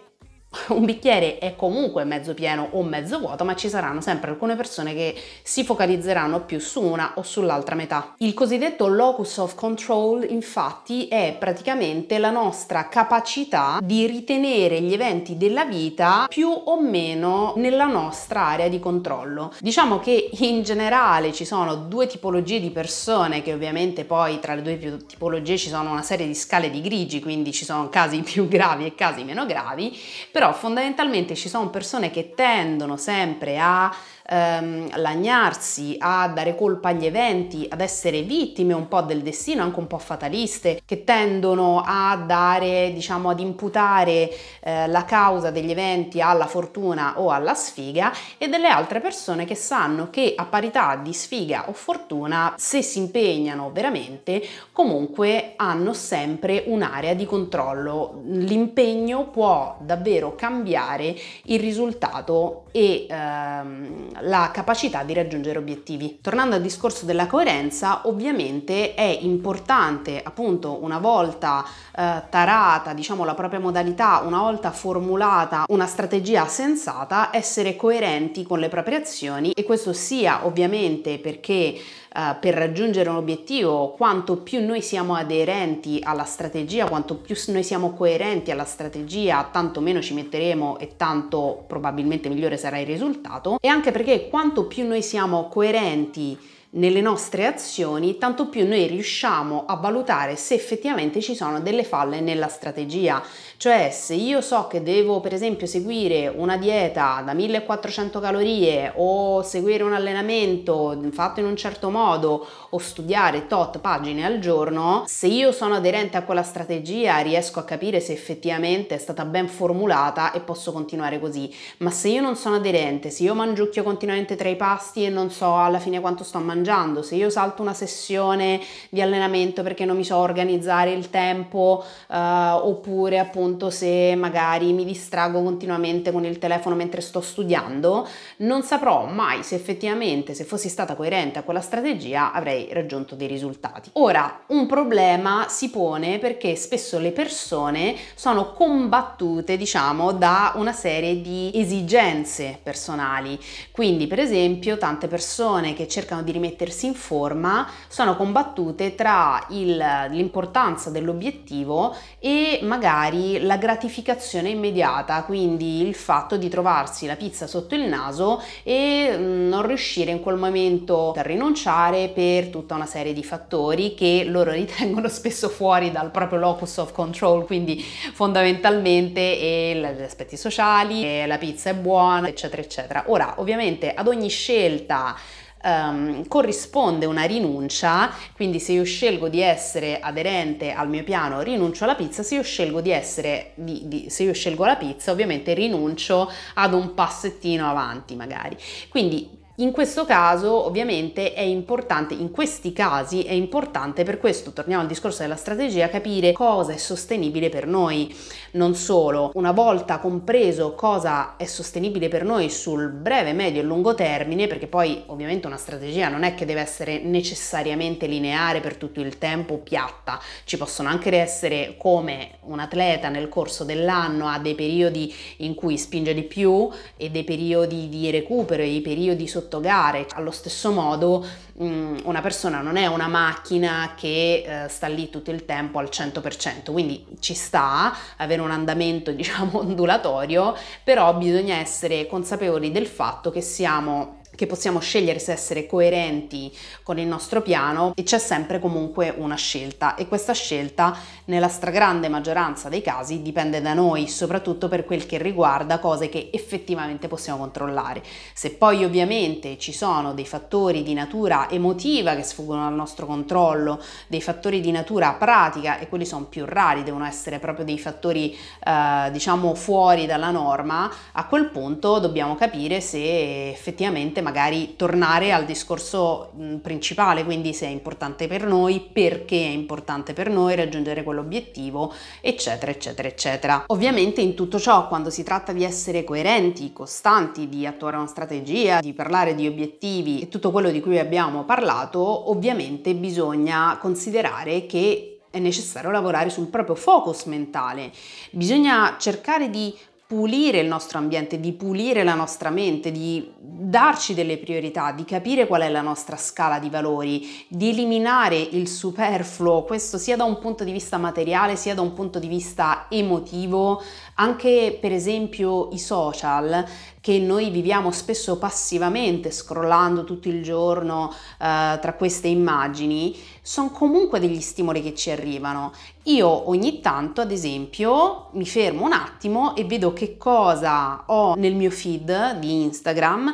un 0.69 0.85
bicchiere 0.85 1.39
è 1.39 1.57
comunque 1.57 2.05
mezzo 2.05 2.35
pieno 2.35 2.69
o 2.73 2.83
mezzo 2.83 3.19
vuoto, 3.19 3.45
ma 3.45 3.55
ci 3.55 3.69
saranno 3.69 4.01
sempre 4.01 4.31
alcune 4.31 4.57
persone 4.57 4.95
che 4.95 5.15
si 5.43 5.65
focalizzeranno 5.65 6.45
più 6.45 6.59
su 6.59 6.83
una 6.83 7.13
o 7.17 7.23
sull'altra 7.23 7.75
metà. 7.75 8.15
Il 8.19 8.35
cosiddetto 8.35 8.87
locus 8.87 9.37
of 9.39 9.55
control, 9.55 10.27
infatti, 10.29 11.09
è 11.09 11.37
praticamente 11.39 12.19
la 12.19 12.31
nostra 12.31 12.89
capacità 12.89 13.79
di 13.83 14.07
ritenere 14.07 14.81
gli 14.81 14.93
eventi 14.93 15.37
della 15.37 15.65
vita 15.65 16.27
più 16.29 16.49
o 16.49 16.81
meno 16.81 17.55
nella 17.57 17.87
nostra 17.87 18.47
area 18.49 18.69
di 18.69 18.81
controllo. 18.81 19.53
Diciamo 19.61 19.99
che 19.99 20.31
in 20.33 20.63
generale 20.63 21.33
ci 21.33 21.45
sono 21.45 21.75
due 21.75 22.07
tipologie 22.07 22.61
di 22.61 22.71
persone 22.71 23.43
che 23.43 23.53
ovviamente 23.53 24.05
poi 24.05 24.41
tra 24.41 24.55
le 24.55 24.63
due 24.63 24.97
tipologie 25.07 25.57
ci 25.57 25.69
sono 25.69 25.91
una 25.91 26.03
serie 26.03 26.27
di 26.27 26.35
scale 26.35 26.71
di 26.71 26.81
grigi, 26.81 27.21
quindi 27.21 27.53
ci 27.53 27.65
sono 27.65 27.89
casi 27.89 28.21
più 28.23 28.49
gravi 28.49 28.87
e 28.87 28.95
casi 28.95 29.25
meno 29.25 29.47
gravi, 29.47 29.97
però 30.31 30.44
però 30.45 30.53
fondamentalmente 30.53 31.35
ci 31.35 31.49
sono 31.49 31.71
persone 31.71 32.11
che 32.11 32.35
tendono 32.35 32.99
sempre 32.99 33.59
a 33.59 33.91
ehm, 34.27 34.97
lagnarsi, 34.97 35.97
a 35.99 36.29
dare 36.29 36.57
colpa 36.57 36.89
agli 36.91 37.07
eventi, 37.07 37.67
ad 37.69 37.81
essere 37.81 38.23
vittime 38.23 38.73
un 38.75 38.89
po' 38.89 39.03
del 39.03 39.23
destino, 39.23 39.63
anche 39.63 39.79
un 39.79 39.87
po' 39.87 39.99
fataliste, 39.99 40.81
che 40.85 41.05
tendono 41.05 41.83
a 41.85 42.17
dare, 42.17 42.93
diciamo, 42.93 43.31
ad 43.31 43.41
imputare 43.41 44.31
eh, 44.61 44.87
la 44.87 45.05
causa 45.05 45.51
degli 45.51 45.71
eventi 45.71 46.21
alla 46.21 46.47
fortuna 46.47 47.21
o 47.21 47.31
alla 47.31 47.55
sfiga 47.55 48.13
e 48.39 48.49
delle 48.49 48.69
altre 48.69 49.01
persone 49.01 49.45
che 49.45 49.55
sanno 49.55 50.11
che 50.11 50.35
a 50.37 50.45
parità 50.45 50.97
di 50.97 51.13
sfiga 51.13 51.69
o 51.69 51.73
fortuna, 51.73 52.55
se 52.57 52.83
si 52.83 52.99
impegnano 52.99 53.71
veramente, 53.73 54.43
comunque 54.73 55.53
hanno 55.57 55.93
sempre 55.93 56.65
un'area 56.67 57.15
di 57.15 57.27
controllo. 57.27 58.23
L'impegno 58.25 59.29
può 59.29 59.77
davvero 59.81 60.35
cambiare 60.35 61.15
il 61.45 61.61
risultato 61.61 62.65
e 62.73 63.07
ehm, 63.09 64.09
la 64.23 64.51
capacità 64.53 65.03
di 65.03 65.13
raggiungere 65.13 65.59
obiettivi. 65.59 66.19
Tornando 66.21 66.55
al 66.55 66.63
discorso 66.63 67.05
della 67.05 67.27
coerenza, 67.27 68.03
ovviamente 68.05 68.95
è 68.95 69.19
importante 69.21 70.21
appunto 70.23 70.83
una 70.83 70.99
volta 70.99 71.65
eh, 71.97 72.23
tarata, 72.29 72.93
diciamo 72.93 73.25
la 73.25 73.35
propria 73.35 73.61
modalità, 73.61 74.23
una 74.25 74.41
volta 74.41 74.71
formulata 74.71 75.65
una 75.69 75.87
strategia 75.87 76.47
sensata, 76.47 77.31
essere 77.33 77.77
coerenti 77.77 78.43
con 78.43 78.59
le 78.59 78.69
proprie 78.69 78.99
azioni 78.99 79.53
e 79.53 79.65
questo 79.65 79.93
sia 79.93 80.47
ovviamente 80.47 81.19
perché 81.19 81.79
Uh, 82.17 82.39
per 82.39 82.55
raggiungere 82.55 83.09
un 83.09 83.17
obiettivo, 83.17 83.91
quanto 83.97 84.37
più 84.37 84.65
noi 84.65 84.81
siamo 84.83 85.17
aderenti 85.17 85.99
alla 86.01 86.23
strategia, 86.23 86.87
quanto 86.87 87.17
più 87.17 87.35
noi 87.49 87.65
siamo 87.65 87.91
coerenti 87.93 88.53
alla 88.53 88.65
strategia, 88.65 89.49
tanto 89.51 89.81
meno 89.81 90.01
ci 90.01 90.15
metteremo 90.15 90.79
e 90.79 90.93
tanto 90.97 91.65
probabilmente 91.67 92.29
migliore 92.29 92.57
sarà 92.57 92.79
il 92.79 92.87
risultato. 92.87 93.59
E 93.61 93.67
anche 93.67 93.91
perché 93.91 94.29
quanto 94.29 94.67
più 94.67 94.87
noi 94.87 95.03
siamo 95.03 95.49
coerenti 95.49 96.39
nelle 96.75 97.01
nostre 97.01 97.47
azioni, 97.47 98.19
tanto 98.19 98.49
più 98.49 98.67
noi 98.67 98.87
riusciamo 98.87 99.65
a 99.67 99.77
valutare 99.77 100.37
se 100.37 100.55
effettivamente 100.55 101.21
ci 101.21 101.35
sono 101.35 101.61
delle 101.61 101.85
falle 101.85 102.21
nella 102.21 102.49
strategia. 102.49 103.23
Cioè, 103.57 103.91
se 103.93 104.15
io 104.15 104.41
so 104.41 104.67
che 104.67 104.83
devo, 104.83 105.21
per 105.21 105.33
esempio, 105.33 105.67
seguire 105.67 106.29
una 106.29 106.57
dieta 106.57 107.23
da 107.25 107.33
1400 107.33 108.21
calorie 108.21 108.93
o 108.97 109.43
seguire 109.43 109.85
un 109.85 109.95
allenamento 109.95 111.01
fatto 111.13 111.41
in 111.41 111.47
un 111.47 111.57
certo 111.57 111.89
modo 111.89 112.47
o 112.71 112.79
studiare 112.79 113.47
tot 113.47 113.79
pagine 113.79 114.27
al 114.27 114.41
giorno, 114.41 115.05
se 115.07 115.29
io 115.29 115.53
sono 115.53 115.77
aderente 115.77 116.17
a 116.17 116.25
quella 116.25 116.43
strategia 116.43 117.19
riesco 117.19 117.61
a 117.61 117.65
capire 117.65 118.01
se 118.01 118.13
effettivamente 118.13 118.97
è 118.97 118.99
stata 118.99 119.25
ben 119.25 119.49
formulata 119.49 120.33
e 120.33 120.41
posso 120.41 120.73
continuare 120.73 121.21
così. 121.21 121.53
Ma 121.79 121.91
se 121.91 122.09
io 122.09 122.21
non 122.21 122.37
sono 122.37 122.57
aderente, 122.57 123.11
se 123.11 123.23
io 123.23 123.35
mangiucchio 123.35 123.83
continuamente 123.83 124.35
tra 124.37 124.49
i 124.49 124.57
pasti 124.57 125.05
e 125.05 125.09
non 125.11 125.31
so 125.31 125.57
alla 125.57 125.79
fine 125.79 126.01
quanto 126.01 126.25
sto 126.25 126.41
mangiando, 126.41 127.03
se 127.03 127.15
io 127.15 127.31
salto 127.31 127.63
una 127.63 127.75
sessione 127.75 128.61
di 128.91 129.01
allenamento 129.01 129.63
perché 129.63 129.85
non 129.85 129.97
mi 129.97 130.05
so 130.05 130.17
organizzare 130.17 130.93
il 130.93 131.09
tempo, 131.09 131.85
uh, 132.09 132.15
oppure 132.15 133.19
appunto 133.19 133.44
se 133.71 134.15
magari 134.17 134.73
mi 134.73 134.85
distrago 134.85 135.43
continuamente 135.43 136.11
con 136.11 136.25
il 136.25 136.39
telefono 136.39 136.75
mentre 136.75 137.01
sto 137.01 137.21
studiando, 137.21 138.09
non 138.39 138.63
saprò 138.63 139.05
mai 139.07 139.43
se 139.43 139.55
effettivamente, 139.55 140.35
se 140.35 140.45
fossi 140.45 140.69
stata 140.69 140.95
coerente 140.95 141.39
a 141.39 141.43
quella 141.43 141.61
strategia, 141.61 142.33
avrei 142.33 142.69
raggiunto 142.73 143.15
dei 143.15 143.29
risultati. 143.29 143.91
Ora, 143.95 144.45
un 144.49 144.67
problema 144.67 145.47
si 145.49 145.71
pone 145.71 146.19
perché 146.19 146.57
spesso 146.57 146.99
le 146.99 147.13
persone 147.13 147.95
sono 148.15 148.53
combattute, 148.53 149.57
diciamo, 149.57 150.13
da 150.13 150.53
una 150.57 150.73
serie 150.73 151.21
di 151.21 151.51
esigenze 151.55 152.59
personali. 152.63 153.39
Quindi, 153.71 154.07
per 154.07 154.19
esempio, 154.19 154.79
tante 154.79 155.09
persone 155.09 155.75
che 155.75 155.87
cercano 155.87 156.23
di 156.23 156.33
rimettere 156.33 156.53
mettersi 156.55 156.87
in 156.87 156.95
forma 156.95 157.69
sono 157.89 158.17
combattute 158.17 158.95
tra 158.95 159.45
il, 159.51 159.83
l'importanza 160.11 160.91
dell'obiettivo 160.91 161.95
e 162.19 162.61
magari 162.63 163.34
la 163.41 163.57
gratificazione 163.57 164.49
immediata, 164.49 165.23
quindi 165.25 165.81
il 165.87 165.95
fatto 165.95 166.37
di 166.37 166.49
trovarsi 166.49 167.07
la 167.07 167.17
pizza 167.17 167.47
sotto 167.47 167.75
il 167.75 167.83
naso 167.83 168.43
e 168.63 169.15
mm, 169.17 169.49
non 169.49 169.67
riuscire 169.67 170.11
in 170.11 170.21
quel 170.21 170.37
momento 170.37 171.13
a 171.13 171.23
rinunciare 171.23 172.09
per 172.09 172.49
tutta 172.49 172.75
una 172.75 172.87
serie 172.87 173.13
di 173.13 173.23
fattori 173.25 173.95
che 173.95 174.25
loro 174.27 174.51
ritengono 174.53 175.09
spesso 175.09 175.49
fuori 175.49 175.91
dal 175.91 176.11
proprio 176.11 176.39
locus 176.39 176.77
of 176.79 176.93
control, 176.93 177.47
quindi 177.47 177.83
fondamentalmente 177.83 179.23
gli 179.25 180.03
aspetti 180.03 180.37
sociali, 180.37 181.27
la 181.27 181.39
pizza 181.39 181.71
è 181.71 181.75
buona, 181.75 182.29
eccetera, 182.29 182.63
eccetera. 182.63 183.05
Ora, 183.07 183.35
ovviamente 183.39 183.93
ad 183.95 184.09
ogni 184.09 184.29
scelta 184.29 185.17
um, 185.65 186.27
corrisponde 186.29 187.07
una 187.07 187.25
rinuncia, 187.25 188.11
quindi 188.35 188.61
se 188.61 188.73
io 188.73 188.85
scelgo 188.85 189.29
di 189.29 189.41
essere 189.41 189.99
aderente 190.01 190.73
al 190.73 190.89
mio 190.89 191.03
piano 191.03 191.41
rinuncio 191.41 191.85
alla 191.85 191.95
pizza, 191.95 192.23
se 192.23 192.37
io 192.37 192.43
scelgo 192.43 192.81
di 192.81 192.91
essere, 192.91 193.53
di, 193.55 193.83
di, 193.85 194.11
se 194.11 194.23
io 194.23 194.33
scelgo 194.33 194.65
la 194.65 194.77
pizza 194.77 195.11
ovviamente 195.11 195.55
rinuncio 195.55 196.31
ad 196.55 196.75
un 196.75 196.95
passettino 196.95 197.69
avanti 197.69 198.15
magari. 198.15 198.57
Quindi 198.89 199.43
in 199.59 199.71
questo 199.71 200.05
caso 200.05 200.67
ovviamente 200.67 201.33
è 201.33 201.41
importante, 201.41 202.13
in 202.13 202.33
questi 202.33 202.73
casi 202.73 203.23
è 203.23 203.31
importante, 203.31 204.03
per 204.03 204.19
questo 204.19 204.53
torniamo 204.53 204.83
al 204.83 204.89
discorso 204.89 205.23
della 205.23 205.37
strategia, 205.37 205.89
capire 205.89 206.33
cosa 206.33 206.73
è 206.73 206.77
sostenibile 206.77 207.51
per 207.51 207.69
noi. 207.69 208.13
Non 208.55 208.75
solo, 208.75 209.31
una 209.35 209.53
volta 209.53 209.99
compreso 209.99 210.75
cosa 210.75 211.37
è 211.37 211.45
sostenibile 211.45 212.09
per 212.09 212.25
noi 212.25 212.51
sul 212.51 212.89
breve, 212.89 213.33
medio 213.33 213.61
e 213.61 213.65
lungo 213.65 213.95
termine, 213.95 214.49
perché 214.49 214.67
poi 214.67 215.05
ovviamente 215.07 215.47
una 215.47 215.57
strategia 215.57 216.09
non 216.09 216.25
è 216.25 216.35
che 216.35 216.47
deve 216.47 216.61
essere 216.61 216.99
necessariamente 216.99 218.07
lineare 218.07 218.59
per 218.59 218.75
tutto 218.75 219.01
il 219.01 219.19
tempo, 219.19 219.59
piatta, 219.59 220.21
ci 220.43 220.57
possono 220.57 220.89
anche 220.89 221.17
essere 221.17 221.77
come 221.79 222.39
un 222.41 222.59
atleta 222.59 223.09
nel 223.09 223.29
corso 223.29 223.63
dell'anno 223.63 224.27
ha 224.27 224.41
dei 224.41 224.57
periodi 224.57 225.15
in 225.39 225.55
cui 225.55 225.79
spinge 225.79 226.13
di 226.13 226.25
più 226.25 226.69
e 226.97 227.11
dei 227.11 227.23
periodi 227.23 227.89
di 227.89 228.11
recupero 228.11 228.61
e 228.61 228.75
i 228.75 228.81
periodi 228.81 229.29
sotto 229.29 229.44
sotto 229.45 229.61
gare. 229.61 230.07
Allo 230.11 230.31
stesso 230.31 230.73
modo 230.73 231.25
mm, 231.63 231.99
una 232.05 232.21
persona 232.21 232.61
non 232.61 232.77
è 232.77 232.87
una 232.87 233.07
macchina 233.07 233.93
che 233.97 234.65
eh, 234.65 234.69
sta 234.69 234.87
lì 234.87 235.11
tutto 235.11 235.31
il 235.31 235.45
tempo 235.45 235.79
al 235.79 235.89
100%, 235.91 236.73
quindi 236.73 237.05
ci 237.21 237.35
sta 237.35 237.95
avere 238.17 238.41
un 238.41 238.51
andamento 238.51 239.13
diciamo 239.13 239.59
ondulatorio, 239.59 240.57
però 240.83 241.15
bisogna 241.15 241.57
essere 241.57 242.07
consapevoli 242.07 242.73
del 242.73 242.87
fatto 242.87 243.31
che 243.31 243.41
siamo 243.41 244.23
che 244.35 244.47
possiamo 244.47 244.81
scegliere 244.81 245.19
se 245.19 245.33
essere 245.33 245.67
coerenti 245.67 246.53
con 246.83 246.99
il 246.99 247.07
nostro 247.07 247.43
piano 247.43 247.93
e 247.95 248.03
c'è 248.03 248.19
sempre 248.19 248.59
comunque 248.59 249.15
una 249.17 249.37
scelta 249.37 249.95
e 249.95 250.09
questa 250.09 250.33
scelta 250.33 250.97
nella 251.27 251.49
stragrande 251.49 252.09
maggioranza 252.09 252.69
dei 252.69 252.83
casi 252.83 253.23
dipende 253.23 253.61
da 253.61 253.75
noi, 253.75 254.09
soprattutto 254.09 254.69
per 254.69 254.85
quel 254.85 255.07
che 255.07 255.19
riguarda 255.19 255.79
cose 255.79 256.09
che 256.09 256.31
effettivamente 256.33 257.09
possiamo 257.09 257.39
controllare. 257.39 258.03
Se 258.35 258.51
poi 258.53 258.85
ovviamente 258.85 259.59
ci 259.59 259.73
sono 259.73 260.15
dei 260.15 260.27
fattori 260.27 260.83
di 260.83 260.95
natura 260.95 261.49
emotiva 261.51 262.15
che 262.15 262.23
sfuggono 262.23 262.67
al 262.67 262.75
nostro 262.75 263.07
controllo, 263.07 263.81
dei 264.07 264.21
fattori 264.21 264.61
di 264.61 264.71
natura 264.71 265.13
pratica 265.13 265.79
e 265.79 265.89
quelli 265.89 266.07
sono 266.07 266.25
più 266.25 266.45
rari, 266.45 266.83
devono 266.83 267.05
essere 267.05 267.39
proprio 267.39 267.65
dei 267.65 267.79
fattori 267.79 268.37
eh, 268.65 269.11
diciamo 269.11 269.55
fuori 269.55 270.07
dalla 270.07 270.31
norma, 270.31 270.91
a 271.13 271.27
quel 271.27 271.47
punto 271.51 271.99
dobbiamo 271.99 272.35
capire 272.35 272.81
se 272.81 273.51
effettivamente 273.51 274.23
magari 274.25 274.75
tornare 274.77 275.33
al 275.33 275.45
discorso 275.45 276.31
mh, 276.35 276.57
principale, 276.57 277.25
quindi 277.25 277.53
se 277.53 277.67
è 277.67 277.71
importante 277.71 278.27
per 278.27 278.47
noi, 278.47 278.81
perché 278.81 279.37
è 279.37 279.51
importante 279.51 280.15
per 280.15 280.31
noi 280.31 280.57
raggiungere 280.57 281.03
quell'obiettivo, 281.03 281.93
eccetera, 282.21 282.71
eccetera, 282.71 283.07
eccetera. 283.07 283.65
Ovviamente 283.69 284.23
in 284.23 284.35
tutto 284.35 284.59
ciò, 284.59 284.89
quando 284.89 285.11
si 285.11 285.23
tratta 285.23 285.53
di 285.53 285.63
essere 285.63 286.03
coerenti, 286.03 286.73
costanti, 286.73 287.49
di 287.49 287.67
attuare 287.67 287.97
una 287.97 288.07
strategia, 288.07 288.81
di 288.81 288.95
parlare 288.95 289.35
di 289.35 289.47
obiettivi 289.47 290.23
e 290.23 290.29
tutto 290.29 290.51
quello 290.51 290.71
di 290.71 290.81
cui 290.81 290.99
abbiamo 290.99 291.45
parlato, 291.45 292.31
ovviamente 292.31 292.95
bisogna 292.95 293.77
considerare 293.79 294.67
che 294.67 295.19
è 295.31 295.39
necessario 295.39 295.91
lavorare 295.91 296.31
sul 296.31 296.47
proprio 296.47 296.77
focus 296.77 297.25
mentale. 297.25 297.91
Bisogna 298.31 298.97
cercare 298.99 299.51
di 299.51 299.75
pulire 300.07 300.61
il 300.61 300.69
nostro 300.69 300.99
ambiente, 300.99 301.41
di 301.41 301.53
pulire 301.53 302.05
la 302.05 302.15
nostra 302.15 302.51
mente, 302.51 302.93
di 302.93 303.33
darci 303.47 304.15
delle 304.15 304.39
priorità, 304.39 304.93
di 304.93 305.05
capire 305.05 305.47
qual 305.47 305.61
è 305.61 305.69
la 305.69 305.83
nostra 305.83 306.17
scala 306.17 306.59
di 306.59 306.71
valori, 306.71 307.45
di 307.47 307.69
eliminare 307.69 308.39
il 308.39 308.67
superfluo, 308.67 309.65
questo 309.65 309.99
sia 309.99 310.17
da 310.17 310.25
un 310.25 310.39
punto 310.39 310.65
di 310.65 310.73
vista 310.73 310.97
materiale 310.97 311.57
sia 311.57 311.75
da 311.75 311.83
un 311.83 311.93
punto 311.93 312.19
di 312.19 312.27
vista 312.27 312.87
emotivo, 312.89 313.83
anche 314.15 314.79
per 314.81 314.93
esempio 314.93 315.69
i 315.73 315.79
social 315.79 316.65
che 317.05 317.19
noi 317.19 317.51
viviamo 317.51 317.91
spesso 317.91 318.39
passivamente 318.39 319.31
scrollando 319.31 320.05
tutto 320.05 320.29
il 320.29 320.43
giorno 320.43 321.13
eh, 321.13 321.79
tra 321.79 321.95
queste 321.99 322.29
immagini, 322.29 323.15
sono 323.43 323.69
comunque 323.71 324.21
degli 324.21 324.41
stimoli 324.41 324.81
che 324.83 324.95
ci 324.95 325.11
arrivano. 325.11 325.73
Io 326.05 326.49
ogni 326.49 326.81
tanto, 326.81 327.21
ad 327.21 327.31
esempio, 327.31 328.29
mi 328.33 328.47
fermo 328.47 328.87
un 328.87 328.93
attimo 328.93 329.55
e 329.55 329.65
vedo 329.65 329.93
che 329.93 330.17
cosa 330.17 331.03
ho 331.07 331.35
nel 331.35 331.55
mio 331.55 331.71
feed 331.71 332.39
di 332.39 332.63
Instagram 332.63 333.34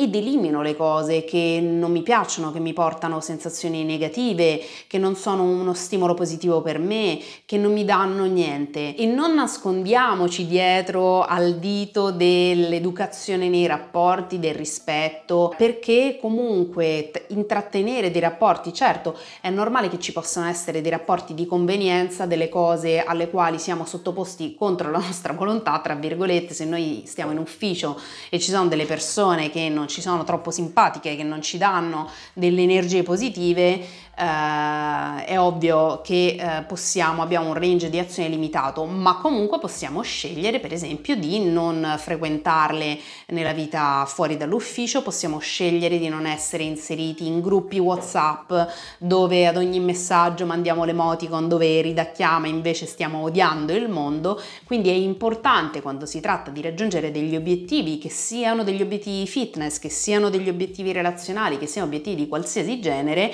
ed 0.00 0.14
elimino 0.14 0.62
le 0.62 0.74
cose 0.74 1.24
che 1.24 1.60
non 1.62 1.92
mi 1.92 2.00
piacciono, 2.00 2.52
che 2.52 2.58
mi 2.58 2.72
portano 2.72 3.20
sensazioni 3.20 3.84
negative, 3.84 4.58
che 4.86 4.96
non 4.96 5.14
sono 5.14 5.42
uno 5.42 5.74
stimolo 5.74 6.14
positivo 6.14 6.62
per 6.62 6.78
me, 6.78 7.20
che 7.44 7.58
non 7.58 7.74
mi 7.74 7.84
danno 7.84 8.24
niente. 8.24 8.96
E 8.96 9.04
non 9.04 9.34
nascondiamoci 9.34 10.46
dietro 10.46 11.22
al 11.22 11.58
dito 11.58 12.12
dell'educazione 12.12 13.50
nei 13.50 13.66
rapporti, 13.66 14.38
del 14.38 14.54
rispetto, 14.54 15.54
perché 15.58 16.16
comunque 16.18 17.10
intrattenere 17.28 18.10
dei 18.10 18.22
rapporti, 18.22 18.72
certo, 18.72 19.18
è 19.42 19.50
normale 19.50 19.90
che 19.90 19.98
ci 19.98 20.12
possano 20.12 20.48
essere 20.48 20.80
dei 20.80 20.90
rapporti 20.90 21.34
di 21.34 21.44
convenienza, 21.44 22.24
delle 22.24 22.48
cose 22.48 23.02
alle 23.02 23.28
quali 23.28 23.58
siamo 23.58 23.84
sottoposti 23.84 24.54
contro 24.54 24.90
la 24.90 24.98
nostra 24.98 25.34
volontà, 25.34 25.78
tra 25.80 25.94
virgolette, 25.94 26.54
se 26.54 26.64
noi 26.64 27.02
stiamo 27.04 27.32
in 27.32 27.38
ufficio 27.38 28.00
e 28.30 28.38
ci 28.40 28.50
sono 28.50 28.66
delle 28.66 28.86
persone 28.86 29.50
che 29.50 29.68
non 29.68 29.88
ci 29.90 30.00
sono 30.00 30.24
troppo 30.24 30.50
simpatiche, 30.50 31.16
che 31.16 31.22
non 31.22 31.42
ci 31.42 31.58
danno 31.58 32.08
delle 32.32 32.62
energie 32.62 33.02
positive, 33.02 34.08
eh, 34.20 35.24
è 35.24 35.40
ovvio 35.40 36.02
che 36.02 36.36
eh, 36.38 36.62
possiamo, 36.64 37.22
abbiamo 37.22 37.48
un 37.48 37.54
range 37.54 37.88
di 37.88 37.98
azione 37.98 38.28
limitato, 38.28 38.84
ma 38.84 39.16
comunque 39.16 39.58
possiamo 39.58 40.02
scegliere 40.02 40.60
per 40.60 40.74
esempio 40.74 41.16
di 41.16 41.40
non 41.40 41.94
frequentarle 41.96 42.98
nella 43.28 43.52
vita 43.52 44.04
fuori 44.06 44.36
dall'ufficio, 44.36 45.02
possiamo 45.02 45.38
scegliere 45.38 45.98
di 45.98 46.08
non 46.08 46.26
essere 46.26 46.64
inseriti 46.64 47.26
in 47.26 47.40
gruppi 47.40 47.78
WhatsApp 47.78 48.52
dove 48.98 49.46
ad 49.46 49.56
ogni 49.56 49.80
messaggio 49.80 50.44
mandiamo 50.44 50.84
l'emoticon 50.84 51.48
dove 51.48 51.80
ridacchiamo 51.80 52.44
e 52.44 52.50
invece 52.50 52.84
stiamo 52.84 53.22
odiando 53.22 53.72
il 53.72 53.88
mondo, 53.88 54.38
quindi 54.64 54.90
è 54.90 54.94
importante 54.94 55.80
quando 55.80 56.04
si 56.04 56.20
tratta 56.20 56.50
di 56.50 56.60
raggiungere 56.60 57.10
degli 57.10 57.36
obiettivi 57.36 57.96
che 57.96 58.10
siano 58.10 58.64
degli 58.64 58.82
obiettivi 58.82 59.26
fitness, 59.26 59.78
che 59.78 59.88
siano 59.88 60.28
degli 60.28 60.48
obiettivi 60.50 60.92
relazionali, 60.92 61.56
che 61.56 61.66
siano 61.66 61.86
obiettivi 61.86 62.16
di 62.16 62.28
qualsiasi 62.28 62.80
genere, 62.80 63.32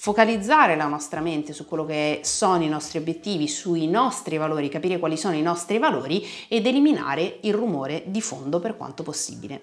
focalizzare 0.00 0.76
la 0.76 0.86
nostra 0.86 1.20
mente 1.20 1.52
su 1.52 1.66
quello 1.66 1.84
che 1.84 2.20
sono 2.22 2.62
i 2.62 2.68
nostri 2.68 2.98
obiettivi, 2.98 3.48
sui 3.48 3.88
nostri 3.88 4.36
valori, 4.36 4.68
capire 4.68 5.00
quali 5.00 5.16
sono 5.16 5.34
i 5.34 5.42
nostri 5.42 5.78
valori 5.78 6.24
ed 6.46 6.66
eliminare 6.66 7.38
il 7.42 7.52
rumore 7.52 8.04
di 8.06 8.22
fondo 8.22 8.60
per 8.60 8.76
quanto 8.76 9.02
possibile. 9.02 9.62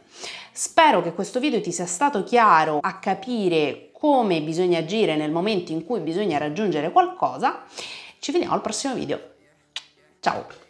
Spero 0.51 1.01
che 1.01 1.13
questo 1.13 1.39
video 1.39 1.61
ti 1.61 1.71
sia 1.71 1.85
stato 1.85 2.23
chiaro 2.25 2.79
a 2.81 2.99
capire 2.99 3.89
come 3.93 4.41
bisogna 4.41 4.79
agire 4.79 5.15
nel 5.15 5.31
momento 5.31 5.71
in 5.71 5.85
cui 5.85 6.01
bisogna 6.01 6.37
raggiungere 6.37 6.91
qualcosa. 6.91 7.63
Ci 8.19 8.33
vediamo 8.33 8.53
al 8.53 8.61
prossimo 8.61 8.93
video. 8.93 9.19
Ciao! 10.19 10.64